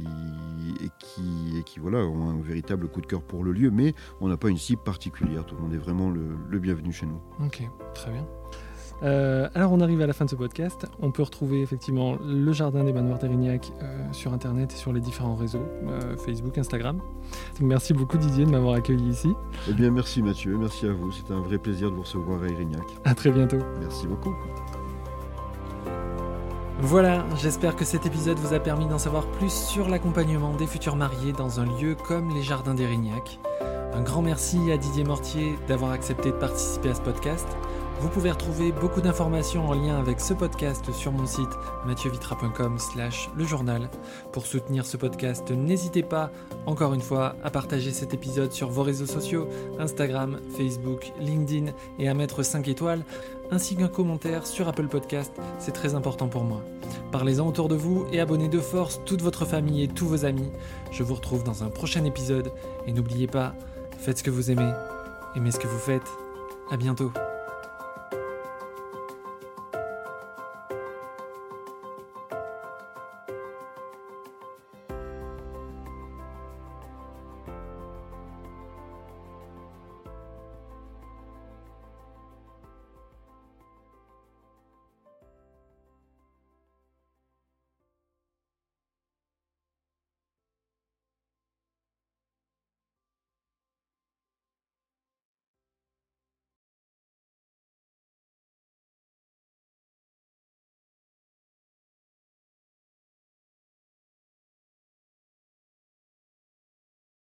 et 0.83 0.89
qui, 0.99 1.59
et 1.59 1.63
qui 1.63 1.79
voilà, 1.79 1.99
ont 1.99 2.29
un 2.29 2.41
véritable 2.41 2.87
coup 2.87 3.01
de 3.01 3.07
cœur 3.07 3.21
pour 3.21 3.43
le 3.43 3.51
lieu, 3.51 3.71
mais 3.71 3.93
on 4.19 4.27
n'a 4.27 4.37
pas 4.37 4.49
une 4.49 4.57
cible 4.57 4.81
particulière. 4.83 5.45
Tout 5.45 5.55
le 5.55 5.61
monde 5.61 5.73
est 5.73 5.77
vraiment 5.77 6.09
le, 6.09 6.21
le 6.49 6.59
bienvenu 6.59 6.91
chez 6.91 7.05
nous. 7.05 7.21
Ok, 7.45 7.61
très 7.93 8.11
bien. 8.11 8.25
Euh, 9.03 9.49
alors 9.55 9.71
on 9.71 9.79
arrive 9.79 10.01
à 10.01 10.07
la 10.07 10.13
fin 10.13 10.25
de 10.25 10.29
ce 10.29 10.35
podcast. 10.35 10.85
On 11.01 11.11
peut 11.11 11.23
retrouver 11.23 11.61
effectivement 11.61 12.17
le 12.23 12.51
jardin 12.53 12.83
des 12.83 12.93
manoirs 12.93 13.19
d'Erignac 13.19 13.71
euh, 13.81 14.05
sur 14.11 14.33
internet 14.33 14.73
et 14.73 14.75
sur 14.75 14.93
les 14.93 15.01
différents 15.01 15.35
réseaux, 15.35 15.65
euh, 15.87 16.15
Facebook, 16.17 16.57
Instagram. 16.57 16.97
Donc, 16.97 17.61
merci 17.61 17.93
beaucoup 17.93 18.17
Didier 18.17 18.45
de 18.45 18.51
m'avoir 18.51 18.75
accueilli 18.75 19.09
ici. 19.09 19.29
Eh 19.69 19.73
bien 19.73 19.89
merci 19.89 20.21
Mathieu, 20.21 20.57
merci 20.57 20.85
à 20.85 20.93
vous. 20.93 21.11
C'était 21.11 21.33
un 21.33 21.41
vrai 21.41 21.57
plaisir 21.57 21.89
de 21.89 21.95
vous 21.95 22.03
recevoir 22.03 22.43
à 22.43 22.47
Erignac. 22.47 22.83
À 23.03 23.15
très 23.15 23.31
bientôt. 23.31 23.59
Merci 23.79 24.07
beaucoup. 24.07 24.35
Voilà, 26.83 27.25
j'espère 27.39 27.75
que 27.75 27.85
cet 27.85 28.07
épisode 28.07 28.39
vous 28.39 28.55
a 28.55 28.59
permis 28.59 28.87
d'en 28.87 28.97
savoir 28.97 29.27
plus 29.27 29.53
sur 29.53 29.87
l'accompagnement 29.87 30.55
des 30.55 30.65
futurs 30.65 30.95
mariés 30.95 31.31
dans 31.31 31.59
un 31.59 31.65
lieu 31.65 31.93
comme 31.95 32.33
les 32.33 32.41
jardins 32.41 32.73
d'Erignac. 32.73 33.39
Un 33.93 34.01
grand 34.01 34.23
merci 34.23 34.71
à 34.71 34.77
Didier 34.77 35.03
Mortier 35.03 35.53
d'avoir 35.67 35.91
accepté 35.91 36.31
de 36.31 36.37
participer 36.37 36.89
à 36.89 36.95
ce 36.95 37.01
podcast. 37.01 37.47
Vous 37.99 38.09
pouvez 38.09 38.31
retrouver 38.31 38.71
beaucoup 38.71 38.99
d'informations 38.99 39.69
en 39.69 39.73
lien 39.75 39.99
avec 39.99 40.19
ce 40.19 40.33
podcast 40.33 40.91
sur 40.91 41.11
mon 41.11 41.27
site 41.27 41.51
mathieuVitra.com 41.85 42.79
slash 42.79 43.29
le 43.37 43.43
journal. 43.43 43.91
Pour 44.31 44.47
soutenir 44.47 44.87
ce 44.87 44.97
podcast, 44.97 45.51
n'hésitez 45.51 46.01
pas, 46.01 46.31
encore 46.65 46.95
une 46.95 47.01
fois, 47.01 47.35
à 47.43 47.51
partager 47.51 47.91
cet 47.91 48.15
épisode 48.15 48.53
sur 48.53 48.71
vos 48.71 48.81
réseaux 48.81 49.05
sociaux, 49.05 49.47
Instagram, 49.77 50.39
Facebook, 50.57 51.11
LinkedIn 51.19 51.73
et 51.99 52.09
à 52.09 52.15
mettre 52.15 52.41
5 52.41 52.67
étoiles, 52.69 53.03
ainsi 53.51 53.75
qu'un 53.75 53.87
commentaire 53.87 54.47
sur 54.47 54.67
Apple 54.67 54.87
Podcast, 54.87 55.33
c'est 55.59 55.73
très 55.73 55.93
important 55.93 56.27
pour 56.27 56.43
moi. 56.43 56.63
Parlez-en 57.11 57.47
autour 57.47 57.67
de 57.67 57.75
vous 57.75 58.05
et 58.11 58.19
abonnez 58.19 58.47
de 58.47 58.59
force 58.59 59.01
toute 59.05 59.21
votre 59.21 59.45
famille 59.45 59.83
et 59.83 59.87
tous 59.87 60.07
vos 60.07 60.25
amis. 60.25 60.49
Je 60.91 61.03
vous 61.03 61.15
retrouve 61.15 61.43
dans 61.43 61.63
un 61.63 61.69
prochain 61.69 62.05
épisode 62.05 62.51
et 62.87 62.93
n'oubliez 62.93 63.27
pas, 63.27 63.53
faites 63.97 64.17
ce 64.17 64.23
que 64.23 64.31
vous 64.31 64.49
aimez, 64.49 64.71
aimez 65.35 65.51
ce 65.51 65.59
que 65.59 65.67
vous 65.67 65.79
faites. 65.79 66.09
À 66.71 66.77
bientôt. 66.77 67.11